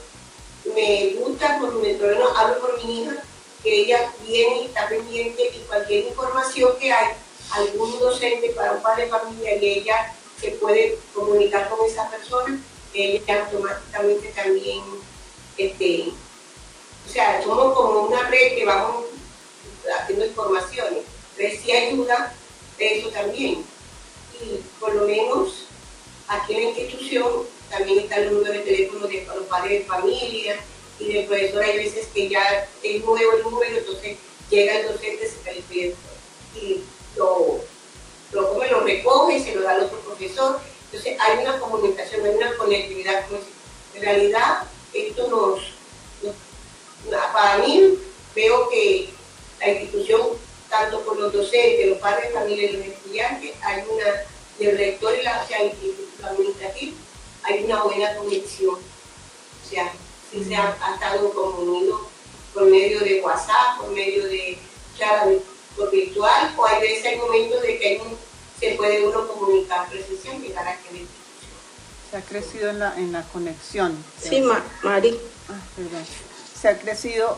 me 0.76 1.16
gusta, 1.20 1.60
por 1.60 1.74
lo 1.74 1.80
menos 1.80 2.38
hablo 2.38 2.60
por 2.60 2.84
mi 2.84 3.04
hija, 3.04 3.24
que 3.64 3.82
ella 3.82 4.12
viene 4.26 4.62
y 4.62 4.66
está 4.66 4.88
pendiente 4.88 5.44
y 5.44 5.60
cualquier 5.68 6.08
información 6.08 6.72
que 6.80 6.92
hay, 6.92 7.14
algún 7.52 7.98
docente 8.00 8.50
para 8.50 8.74
un 8.74 8.82
padre 8.82 9.06
de 9.06 9.10
familia 9.10 9.56
y 9.56 9.80
ella 9.80 10.14
se 10.40 10.52
puede 10.52 10.98
comunicar 11.14 11.70
con 11.70 11.86
esa 11.86 12.10
persona, 12.10 12.60
ella 12.94 13.46
automáticamente 13.46 14.28
también, 14.30 14.84
este, 15.58 16.12
o 17.08 17.10
sea, 17.10 17.42
somos 17.42 17.74
como 17.74 18.02
una 18.02 18.24
red 18.30 18.56
que 18.56 18.66
vamos 18.66 19.06
haciendo 20.02 20.26
informaciones, 20.26 21.04
pero 21.36 21.62
si 21.62 21.72
ayuda 21.72 22.34
eso 22.78 23.10
también. 23.10 23.64
Y 24.42 24.62
por 24.80 24.94
lo 24.96 25.08
menos 25.08 25.66
aquí 26.28 26.56
en 26.56 26.64
la 26.64 26.70
institución 26.70 27.26
también 27.70 28.00
está 28.00 28.18
el 28.18 28.34
número 28.34 28.54
de 28.54 28.60
teléfono 28.60 29.08
de 29.08 29.26
los 29.26 29.46
padres 29.46 29.80
de 29.80 29.86
familia, 29.86 30.60
y 31.00 31.18
el 31.18 31.26
profesor 31.26 31.64
hay 31.64 31.78
veces 31.78 32.08
que 32.14 32.28
ya 32.28 32.68
es 32.82 33.04
nuevo 33.04 33.34
el 33.34 33.44
número, 33.44 33.78
entonces 33.78 34.18
llega 34.50 34.80
el 34.80 34.88
docente, 34.88 35.28
se 35.28 35.96
y 36.56 36.82
lo, 37.16 37.60
lo, 38.32 38.64
lo 38.64 38.80
recoge 38.82 39.38
y 39.38 39.44
se 39.44 39.54
lo 39.54 39.62
da 39.62 39.74
al 39.74 39.84
otro 39.84 40.00
profesor. 40.00 40.60
Entonces 40.86 41.18
hay 41.20 41.44
una 41.44 41.60
comunicación, 41.60 42.26
hay 42.26 42.36
una 42.36 42.56
conectividad. 42.56 43.26
En 43.94 44.02
realidad, 44.02 44.64
esto 44.94 45.28
nos, 45.28 45.60
para 47.34 47.58
mí, 47.60 47.94
veo 48.34 48.70
que 48.70 49.10
la 49.60 49.70
institución, 49.70 50.22
tanto 50.70 51.02
por 51.02 51.18
los 51.18 51.34
docentes, 51.34 51.88
los 51.88 52.00
padres 52.00 52.30
de 52.30 52.40
familia 52.40 52.70
y 52.70 52.78
los 52.78 52.86
estudiantes, 52.86 53.56
hay 53.62 53.84
una, 53.90 54.06
del 54.60 54.78
rector 54.78 55.14
y 55.20 55.24
la, 55.24 55.42
o 55.42 55.48
sea, 55.48 55.60
administrativo, 56.30 56.96
hay 57.44 57.64
una 57.64 57.84
buena 57.84 58.16
conexión. 58.16 58.76
O 58.76 59.70
sea, 59.70 59.92
si 60.32 60.44
se 60.44 60.56
ha, 60.56 60.78
estado 60.94 61.32
comunido 61.34 62.08
por 62.54 62.66
medio 62.66 63.00
de 63.02 63.22
WhatsApp, 63.22 63.80
por 63.80 63.92
medio 63.92 64.26
de 64.28 64.58
chat 64.98 65.28
por 65.76 65.92
virtual, 65.92 66.54
o 66.58 66.66
hay 66.66 66.82
veces 66.82 67.06
hay 67.06 67.18
momentos 67.18 67.62
de 67.62 67.78
que 67.78 68.02
se 68.60 68.76
puede 68.76 69.06
uno 69.06 69.28
comunicar 69.28 69.88
presencial 69.88 70.38
y 70.38 70.48
llegar 70.48 70.68
a 70.68 70.78
que 70.78 71.06
Se 72.10 72.18
ha 72.18 72.22
crecido 72.22 72.70
en 72.72 72.80
la, 72.80 72.98
en 72.98 73.12
la 73.12 73.24
conexión. 73.24 74.04
Sí, 74.20 74.42
Mari. 74.84 75.20
Ah, 75.50 75.60
se 76.60 76.70
ha 76.70 76.80
crecido. 76.80 77.38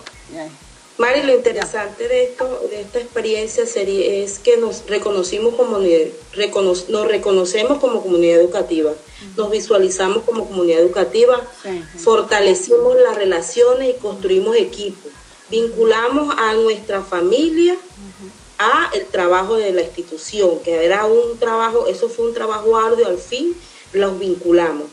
Mari, 1.00 1.24
lo 1.24 1.34
interesante 1.34 2.10
de 2.10 2.24
esto, 2.24 2.68
de 2.70 2.82
esta 2.82 3.00
experiencia 3.00 3.66
sería, 3.66 4.22
es 4.22 4.38
que 4.38 4.58
nos 4.58 4.86
reconocimos 4.86 5.56
como 5.56 5.80
nos 5.80 7.08
reconocemos 7.08 7.80
como 7.80 8.04
comunidad 8.04 8.42
educativa, 8.42 8.92
nos 9.38 9.50
visualizamos 9.50 10.24
como 10.24 10.46
comunidad 10.46 10.82
educativa, 10.82 11.42
fortalecimos 11.98 12.98
las 12.98 13.16
relaciones 13.16 13.92
y 13.92 13.94
construimos 13.94 14.58
equipos, 14.58 15.10
vinculamos 15.50 16.36
a 16.38 16.56
nuestra 16.56 17.02
familia 17.02 17.78
a 18.58 18.92
el 18.94 19.06
trabajo 19.06 19.56
de 19.56 19.72
la 19.72 19.84
institución, 19.84 20.60
que 20.66 20.84
era 20.84 21.06
un 21.06 21.40
trabajo, 21.40 21.88
eso 21.88 22.10
fue 22.10 22.26
un 22.26 22.34
trabajo 22.34 22.76
arduo 22.76 23.08
al 23.08 23.20
fin, 23.20 23.56
los 23.94 24.20
vinculamos. 24.20 24.88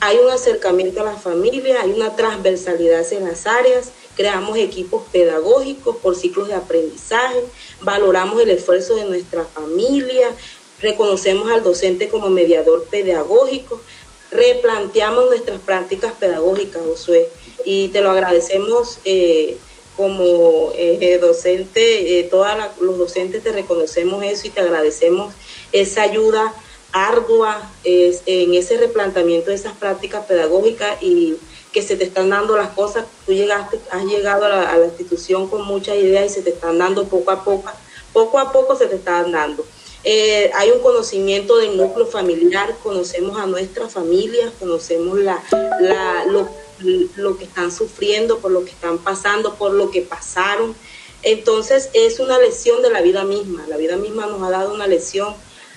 Hay 0.00 0.16
un 0.16 0.30
acercamiento 0.30 1.02
a 1.02 1.04
la 1.04 1.16
familia, 1.16 1.82
hay 1.82 1.92
una 1.92 2.16
transversalidad 2.16 3.12
en 3.12 3.28
las 3.28 3.46
áreas, 3.46 3.90
creamos 4.16 4.56
equipos 4.58 5.02
pedagógicos 5.10 5.96
por 5.96 6.16
ciclos 6.16 6.48
de 6.48 6.54
aprendizaje, 6.54 7.40
valoramos 7.80 8.40
el 8.40 8.50
esfuerzo 8.50 8.96
de 8.96 9.04
nuestra 9.04 9.44
familia, 9.44 10.28
reconocemos 10.80 11.50
al 11.50 11.62
docente 11.62 12.08
como 12.08 12.28
mediador 12.28 12.84
pedagógico, 12.84 13.80
replanteamos 14.30 15.26
nuestras 15.26 15.60
prácticas 15.60 16.12
pedagógicas, 16.12 16.82
Josué, 16.84 17.28
y 17.64 17.88
te 17.88 18.00
lo 18.00 18.10
agradecemos 18.10 18.98
eh, 19.04 19.56
como 19.96 20.72
eh, 20.74 21.18
docente, 21.20 22.18
eh, 22.18 22.24
todos 22.24 22.48
los 22.80 22.98
docentes 22.98 23.42
te 23.42 23.52
reconocemos 23.52 24.24
eso 24.24 24.46
y 24.46 24.50
te 24.50 24.60
agradecemos 24.60 25.34
esa 25.70 26.02
ayuda 26.02 26.54
ardua 26.94 27.70
en 27.84 28.52
ese 28.52 28.76
replanteamiento 28.76 29.48
de 29.48 29.56
esas 29.56 29.74
prácticas 29.74 30.26
pedagógicas 30.26 31.02
y 31.02 31.36
que 31.72 31.82
se 31.82 31.96
te 31.96 32.04
están 32.04 32.28
dando 32.28 32.56
las 32.56 32.70
cosas, 32.70 33.06
tú 33.24 33.32
llegaste, 33.32 33.80
has 33.90 34.04
llegado 34.04 34.44
a 34.44 34.48
la, 34.48 34.84
institución 34.84 35.48
con 35.48 35.64
muchas 35.64 35.96
ideas 35.96 36.26
y 36.26 36.34
se 36.34 36.42
te 36.42 36.50
están 36.50 36.78
dando 36.78 37.04
poco 37.04 37.30
a 37.30 37.42
poco, 37.42 37.70
poco 38.12 38.38
a 38.38 38.52
poco 38.52 38.76
se 38.76 38.86
te 38.86 38.96
están 38.96 39.32
dando. 39.32 39.64
Eh, 40.04 40.50
hay 40.54 40.70
un 40.70 40.80
conocimiento 40.80 41.56
del 41.56 41.76
núcleo 41.76 42.06
familiar, 42.06 42.76
conocemos 42.82 43.38
a 43.38 43.46
nuestras 43.46 43.92
familias, 43.92 44.52
conocemos 44.58 45.18
la, 45.18 45.42
la, 45.80 46.24
lo, 46.26 46.48
lo 47.16 47.38
que 47.38 47.44
están 47.44 47.72
sufriendo, 47.72 48.38
por 48.38 48.50
lo 48.50 48.64
que 48.64 48.70
están 48.70 48.98
pasando, 48.98 49.54
por 49.54 49.72
lo 49.72 49.90
que 49.90 50.02
pasaron. 50.02 50.74
Entonces 51.22 51.88
es 51.94 52.18
una 52.18 52.38
lección 52.38 52.82
de 52.82 52.90
la 52.90 53.00
vida 53.00 53.24
misma, 53.24 53.64
la 53.68 53.76
vida 53.76 53.96
misma 53.96 54.26
nos 54.26 54.42
ha 54.42 54.50
dado 54.50 54.74
una 54.74 54.88
lección 54.88 55.34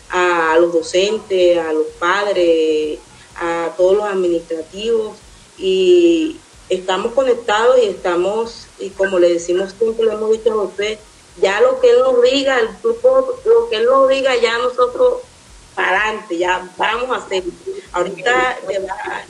a 0.10 0.58
los 0.60 0.74
docentes, 0.74 1.58
a 1.58 1.72
los 1.72 1.86
padres, 2.00 3.00
a 3.36 3.74
todos 3.78 3.96
los 3.98 4.06
administrativos, 4.06 5.18
y 5.58 6.38
estamos 6.70 7.14
conectados 7.14 7.78
y 7.82 7.88
estamos, 7.88 8.68
y 8.80 8.90
como 8.90 9.20
le 9.20 9.34
decimos 9.34 9.74
siempre, 9.78 10.06
le 10.06 10.14
hemos 10.14 10.32
dicho 10.32 10.52
a 10.52 10.68
José, 10.68 11.00
ya 11.42 11.62
lo 11.62 11.80
que 11.80 11.92
él 11.92 12.00
nos 12.00 12.22
diga, 12.22 12.60
el 12.60 12.70
grupo, 12.82 13.40
lo 13.46 13.70
que 13.70 13.78
él 13.78 13.86
nos 13.86 14.08
diga, 14.10 14.36
ya 14.36 14.58
nosotros 14.58 15.22
para 15.76 16.04
adelante, 16.04 16.38
ya 16.38 16.72
vamos 16.78 17.12
a 17.12 17.24
hacer. 17.24 17.44
Ahorita 17.92 18.58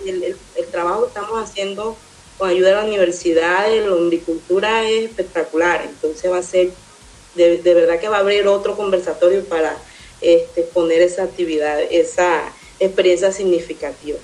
el, 0.05 0.36
el, 0.55 0.67
trabajo 0.67 1.01
que 1.01 1.07
estamos 1.07 1.39
haciendo 1.39 1.97
con 2.38 2.49
ayuda 2.49 2.69
de 2.69 2.76
la 2.76 2.84
universidad 2.84 3.67
de 3.67 3.82
la 3.82 3.95
agricultura 3.95 4.88
es 4.88 5.05
espectacular, 5.05 5.84
entonces 5.84 6.32
va 6.32 6.38
a 6.38 6.43
ser, 6.43 6.69
de, 7.34 7.57
de 7.57 7.73
verdad 7.73 7.99
que 7.99 8.09
va 8.09 8.17
a 8.17 8.19
abrir 8.19 8.47
otro 8.47 8.76
conversatorio 8.76 9.43
para 9.45 9.78
este, 10.21 10.61
poner 10.61 11.01
esa 11.01 11.23
actividad, 11.23 11.82
esa 11.89 12.43
experiencia 12.80 13.32
significativa. 13.32 14.19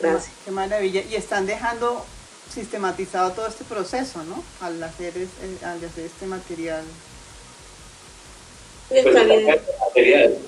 Gracias. 0.00 0.32
Qué 0.44 0.50
maravilla. 0.50 1.02
Y 1.02 1.14
están 1.14 1.46
dejando 1.46 2.04
sistematizado 2.52 3.32
todo 3.32 3.46
este 3.46 3.64
proceso, 3.64 4.22
¿no? 4.24 4.42
Al 4.60 4.82
hacer, 4.82 5.16
eh, 5.16 5.28
al 5.62 5.84
hacer 5.84 6.06
este 6.06 6.26
material. 6.26 6.84
Pues, 8.88 9.04
material. 9.04 10.38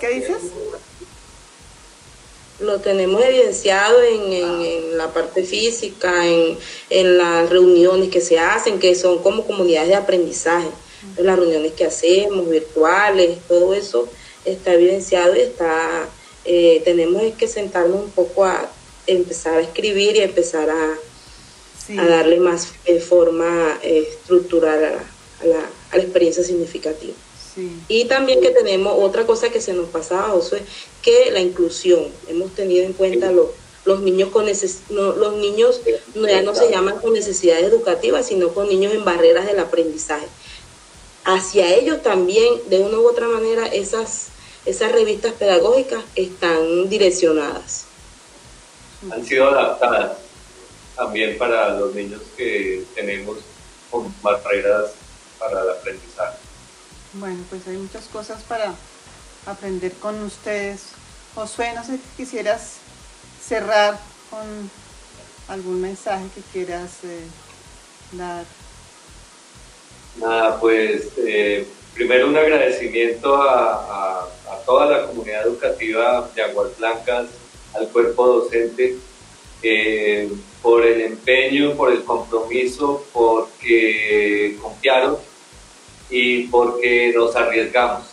¿Qué 0.00 0.08
dices? 0.08 0.38
Lo 2.58 2.80
tenemos 2.80 3.22
evidenciado 3.22 4.02
en, 4.02 4.32
en, 4.32 4.98
la 4.98 5.12
parte 5.12 5.44
física, 5.44 6.26
en, 6.26 6.58
en, 6.88 7.18
las 7.18 7.50
reuniones 7.50 8.08
que 8.08 8.22
se 8.22 8.38
hacen, 8.38 8.78
que 8.78 8.94
son 8.94 9.22
como 9.22 9.46
comunidades 9.46 9.88
de 9.88 9.96
aprendizaje. 9.96 10.70
Las 11.18 11.38
reuniones 11.38 11.72
que 11.72 11.84
hacemos, 11.84 12.48
virtuales, 12.48 13.38
todo 13.46 13.74
eso 13.74 14.08
está 14.44 14.72
evidenciado 14.72 15.36
y 15.36 15.40
está, 15.40 16.08
eh, 16.46 16.82
tenemos 16.84 17.22
que 17.34 17.48
sentarnos 17.48 18.04
un 18.04 18.10
poco 18.10 18.44
a 18.44 18.70
empezar 19.06 19.58
a 19.58 19.60
escribir 19.60 20.16
y 20.16 20.20
empezar 20.20 20.70
a, 20.70 20.94
a 22.00 22.06
darle 22.06 22.40
más 22.40 22.68
eh, 22.84 23.00
forma 23.00 23.78
eh, 23.82 24.08
estructural 24.10 24.84
a 24.84 24.90
la, 25.46 25.70
a 25.92 25.96
la 25.96 26.02
experiencia 26.02 26.42
significativa. 26.44 27.14
Y 27.88 28.04
también 28.04 28.42
que 28.42 28.50
tenemos 28.50 28.94
otra 28.98 29.24
cosa 29.24 29.48
que 29.48 29.62
se 29.62 29.72
nos 29.72 29.88
pasaba, 29.88 30.28
Josué, 30.28 30.62
que 31.02 31.30
la 31.30 31.40
inclusión. 31.40 32.06
Hemos 32.28 32.54
tenido 32.54 32.84
en 32.84 32.92
cuenta 32.92 33.32
los, 33.32 33.46
los 33.86 34.02
niños 34.02 34.28
con 34.28 34.44
los 34.44 35.36
niños 35.36 35.80
no, 36.14 36.28
ya 36.28 36.42
no 36.42 36.54
se 36.54 36.70
llaman 36.70 36.98
con 36.98 37.14
necesidades 37.14 37.64
educativas, 37.64 38.26
sino 38.26 38.52
con 38.52 38.68
niños 38.68 38.92
en 38.92 39.04
barreras 39.04 39.46
del 39.46 39.58
aprendizaje. 39.58 40.26
Hacia 41.24 41.74
ellos 41.74 42.02
también, 42.02 42.54
de 42.68 42.80
una 42.80 42.98
u 42.98 43.08
otra 43.08 43.26
manera, 43.26 43.66
esas, 43.66 44.28
esas 44.66 44.92
revistas 44.92 45.32
pedagógicas 45.32 46.04
están 46.14 46.88
direccionadas. 46.88 47.84
Han 49.10 49.24
sido 49.24 49.48
adaptadas 49.48 50.18
también 50.96 51.38
para 51.38 51.70
los 51.70 51.94
niños 51.94 52.20
que 52.36 52.84
tenemos 52.94 53.38
con 53.90 54.12
barreras 54.22 54.92
para 55.38 55.62
el 55.62 55.70
aprendizaje. 55.70 56.38
Bueno, 57.12 57.42
pues 57.48 57.66
hay 57.68 57.76
muchas 57.76 58.06
cosas 58.06 58.42
para 58.42 58.74
aprender 59.46 59.92
con 59.94 60.22
ustedes. 60.24 60.86
Josué, 61.34 61.72
no 61.74 61.84
sé 61.84 61.92
si 61.92 62.02
quisieras 62.16 62.78
cerrar 63.46 63.98
con 64.30 64.70
algún 65.48 65.80
mensaje 65.80 66.26
que 66.34 66.40
quieras 66.52 67.04
eh, 67.04 67.20
dar. 68.12 68.44
Nada, 70.16 70.58
pues 70.58 71.08
eh, 71.18 71.66
primero 71.96 72.28
un 72.28 72.36
agradecimiento 72.36 73.34
a, 73.42 74.28
toda 74.64 74.86
la 74.86 75.06
comunidad 75.06 75.46
educativa 75.46 76.28
de 76.34 76.42
Aguas 76.42 76.76
Blancas, 76.76 77.28
al 77.72 77.88
cuerpo 77.88 78.26
docente, 78.26 78.96
eh, 79.62 80.28
por 80.60 80.84
el 80.84 81.02
empeño, 81.02 81.74
por 81.76 81.92
el 81.92 82.02
compromiso, 82.02 83.04
porque 83.12 84.58
confiaron 84.60 85.16
y 86.10 86.48
porque 86.48 87.12
nos 87.14 87.36
arriesgamos. 87.36 88.06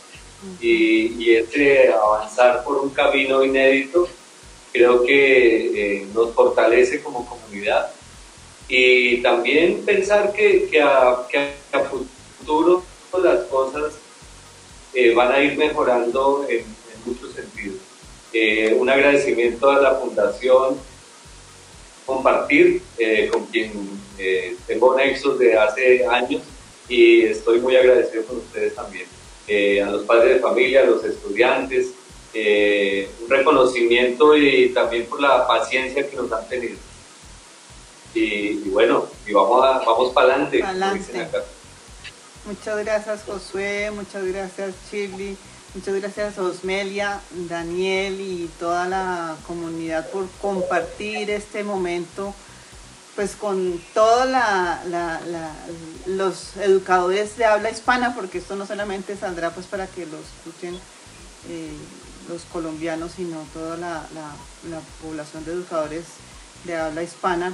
Y, 0.61 1.23
y 1.23 1.35
ese 1.35 1.91
avanzar 1.91 2.63
por 2.63 2.77
un 2.77 2.91
camino 2.91 3.43
inédito 3.43 4.07
creo 4.71 5.03
que 5.03 6.01
eh, 6.01 6.07
nos 6.13 6.33
fortalece 6.33 7.01
como 7.01 7.25
comunidad 7.25 7.91
y 8.67 9.21
también 9.21 9.85
pensar 9.85 10.33
que, 10.33 10.67
que, 10.69 10.81
a, 10.81 11.27
que 11.29 11.53
a, 11.71 11.79
futuro 12.39 12.82
las 13.21 13.43
cosas 13.45 13.93
eh, 14.93 15.13
van 15.13 15.31
a 15.31 15.41
ir 15.43 15.57
mejorando 15.57 16.45
en, 16.49 16.65
muchos 17.05 17.33
sentidos. 17.33 17.79
Eh, 18.31 18.73
un 18.79 18.89
agradecimiento 18.89 19.69
a 19.69 19.81
la 19.81 19.95
Fundación 19.95 20.77
Compartir, 22.05 22.81
con 23.31 23.45
quien 23.45 23.71
tengo 24.67 24.95
nexos 24.95 25.39
de 25.39 25.57
hace 25.57 26.05
años 26.05 26.41
y 26.87 27.23
estoy 27.23 27.59
muy 27.59 27.75
agradecido 27.75 28.25
con 28.25 28.37
ustedes 28.37 28.75
también. 28.75 29.05
Eh, 29.47 29.81
a 29.81 29.89
los 29.89 30.03
padres 30.03 30.35
de 30.35 30.39
familia, 30.39 30.81
a 30.81 30.85
los 30.85 31.03
estudiantes, 31.03 31.91
eh, 32.33 33.09
un 33.21 33.29
reconocimiento 33.29 34.37
y 34.37 34.69
también 34.69 35.05
por 35.05 35.21
la 35.21 35.45
paciencia 35.47 36.09
que 36.09 36.15
nos 36.15 36.31
han 36.31 36.47
tenido. 36.47 36.77
Y, 38.13 38.69
bueno, 38.69 39.07
y 39.27 39.33
vamos, 39.33 39.65
a, 39.65 39.79
vamos 39.79 40.13
para 40.13 40.35
adelante. 40.35 40.63
Muchas 42.45 42.77
gracias 42.83 43.21
Josué, 43.25 43.91
muchas 43.91 44.25
gracias 44.25 44.75
Chirly, 44.89 45.37
muchas 45.73 45.95
gracias 45.95 46.37
Osmelia, 46.37 47.21
Daniel 47.49 48.19
y 48.19 48.49
toda 48.59 48.87
la 48.87 49.35
comunidad 49.47 50.09
por 50.09 50.27
compartir 50.41 51.29
este 51.29 51.63
momento 51.63 52.33
pues 53.15 53.35
con 53.35 53.79
todos 53.93 54.27
los 56.07 56.57
educadores 56.57 57.37
de 57.37 57.45
habla 57.45 57.69
hispana, 57.69 58.15
porque 58.15 58.39
esto 58.39 58.55
no 58.55 58.65
solamente 58.65 59.15
saldrá 59.15 59.51
pues 59.51 59.67
para 59.67 59.87
que 59.87 60.05
lo 60.05 60.17
escuchen 60.17 60.75
eh, 61.49 61.71
los 62.29 62.43
colombianos, 62.43 63.13
sino 63.15 63.37
toda 63.53 63.77
la, 63.77 64.03
población 65.01 65.45
de 65.45 65.51
educadores 65.51 66.05
de 66.63 66.75
habla 66.75 67.03
hispana, 67.03 67.53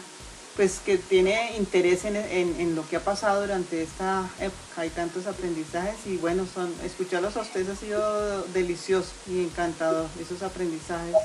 pues 0.59 0.81
que 0.85 0.97
tiene 0.97 1.55
interés 1.55 2.03
en, 2.03 2.75
lo 2.75 2.85
que 2.85 2.97
ha 2.97 2.99
pasado 2.99 3.39
durante 3.39 3.81
esta 3.81 4.29
época. 4.41 4.81
Hay 4.81 4.89
tantos 4.89 5.25
aprendizajes 5.25 5.95
y 6.05 6.17
bueno, 6.17 6.45
son, 6.53 6.69
escucharlos 6.83 7.37
a 7.37 7.43
ustedes 7.43 7.69
ha 7.69 7.75
sido 7.77 8.43
delicioso 8.47 9.11
y 9.27 9.39
encantador, 9.39 10.07
esos 10.19 10.43
aprendizajes 10.43 11.15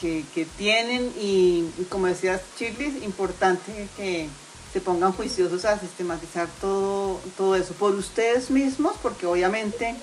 que, 0.00 0.24
que, 0.34 0.46
tienen 0.56 1.12
y, 1.20 1.68
como 1.90 2.06
decías 2.06 2.40
Chirlis, 2.56 3.02
importante 3.02 3.88
que 3.98 4.30
se 4.72 4.80
pongan 4.80 5.12
juiciosos 5.12 5.66
a 5.66 5.78
sistematizar 5.78 6.48
todo, 6.62 7.20
todo 7.36 7.56
eso 7.56 7.74
por 7.74 7.94
ustedes 7.94 8.48
mismos, 8.48 8.96
porque 9.02 9.26
obviamente 9.26 9.94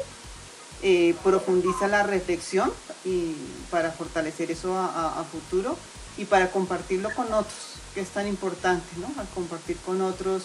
eh, 0.84 1.16
profundiza 1.24 1.88
la 1.88 2.04
reflexión 2.04 2.72
y 3.04 3.34
para 3.72 3.90
fortalecer 3.90 4.52
eso 4.52 4.78
a, 4.78 5.26
futuro 5.32 5.76
y 6.18 6.26
para 6.26 6.52
compartirlo 6.52 7.14
con 7.14 7.34
otros, 7.34 7.76
que 7.94 8.02
es 8.02 8.10
tan 8.10 8.28
importante, 8.28 8.88
¿no? 8.98 9.08
Al 9.20 9.28
compartir 9.30 9.78
con 9.78 10.02
otros, 10.02 10.44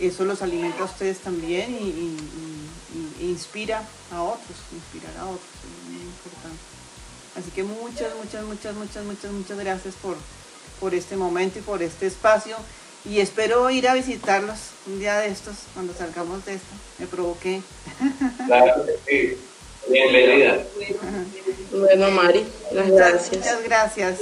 eso 0.00 0.24
los 0.24 0.42
alimenta 0.42 0.82
a 0.82 0.86
ustedes 0.86 1.18
también 1.18 1.72
y, 1.72 2.16
inspira 3.20 3.82
a 4.12 4.22
otros, 4.22 4.58
inspirar 4.72 5.16
a 5.18 5.26
otros, 5.26 5.46
es 5.62 5.92
muy 5.92 6.02
importante. 6.02 6.58
Así 7.36 7.50
que 7.50 7.62
muchas, 7.62 8.14
muchas, 8.16 8.44
muchas, 8.44 8.74
muchas, 8.74 9.04
muchas, 9.04 9.32
muchas 9.32 9.58
gracias 9.58 9.94
por, 9.96 10.16
por 10.80 10.94
este 10.94 11.16
momento 11.16 11.58
y 11.58 11.62
por 11.62 11.82
este 11.82 12.06
espacio. 12.06 12.56
Y 13.04 13.20
espero 13.20 13.70
ir 13.70 13.88
a 13.88 13.94
visitarlos 13.94 14.58
un 14.86 14.98
día 14.98 15.18
de 15.18 15.28
estos, 15.28 15.56
cuando 15.74 15.94
salgamos 15.94 16.44
de 16.44 16.54
esto. 16.54 16.74
Me 16.98 17.06
provoqué. 17.06 17.62
Claro 18.46 18.84
sí. 19.06 19.38
Bienvenida. 19.88 20.58
Bueno, 21.72 22.10
Mari, 22.10 22.46
muchas 22.70 22.90
gracias. 22.90 23.36
Muchas 23.36 23.64
gracias. 23.64 24.18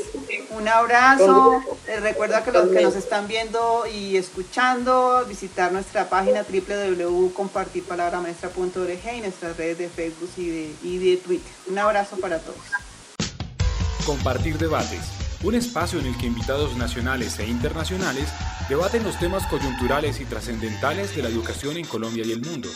Un 0.51 0.69
abrazo. 0.69 1.61
Les 1.87 2.03
recuerdo 2.03 2.43
que 2.45 2.53
los 2.53 2.69
que 2.69 2.83
nos 2.83 2.95
están 2.97 3.27
viendo 3.29 3.85
y 3.87 4.17
escuchando, 4.17 5.25
visitar 5.29 5.71
nuestra 5.73 6.09
página 6.09 6.45
www.compartirpalabramaestra.org 6.45 9.17
y 9.17 9.21
nuestras 9.21 9.57
redes 9.57 9.79
de 9.79 9.89
Facebook 9.89 10.31
y 10.37 10.49
de, 10.49 10.73
y 10.83 10.99
de 10.99 11.17
Twitter. 11.17 11.53
Un 11.67 11.79
abrazo 11.79 12.17
para 12.19 12.39
todos. 12.39 12.59
Compartir 14.07 14.59
debates, 14.59 15.01
un 15.43 15.55
espacio 15.55 16.01
en 16.01 16.07
el 16.07 16.17
que 16.17 16.27
invitados 16.27 16.77
nacionales 16.77 17.39
e 17.39 17.47
internacionales 17.47 18.29
debaten 18.69 19.05
los 19.05 19.19
temas 19.19 19.47
coyunturales 19.47 20.21
y 20.21 20.25
trascendentales 20.25 21.17
de 21.17 21.23
la 21.23 21.29
educación 21.29 21.77
en 21.77 21.87
Colombia 21.87 22.25
y 22.27 22.33
el 22.33 22.41
mundo. 22.41 22.69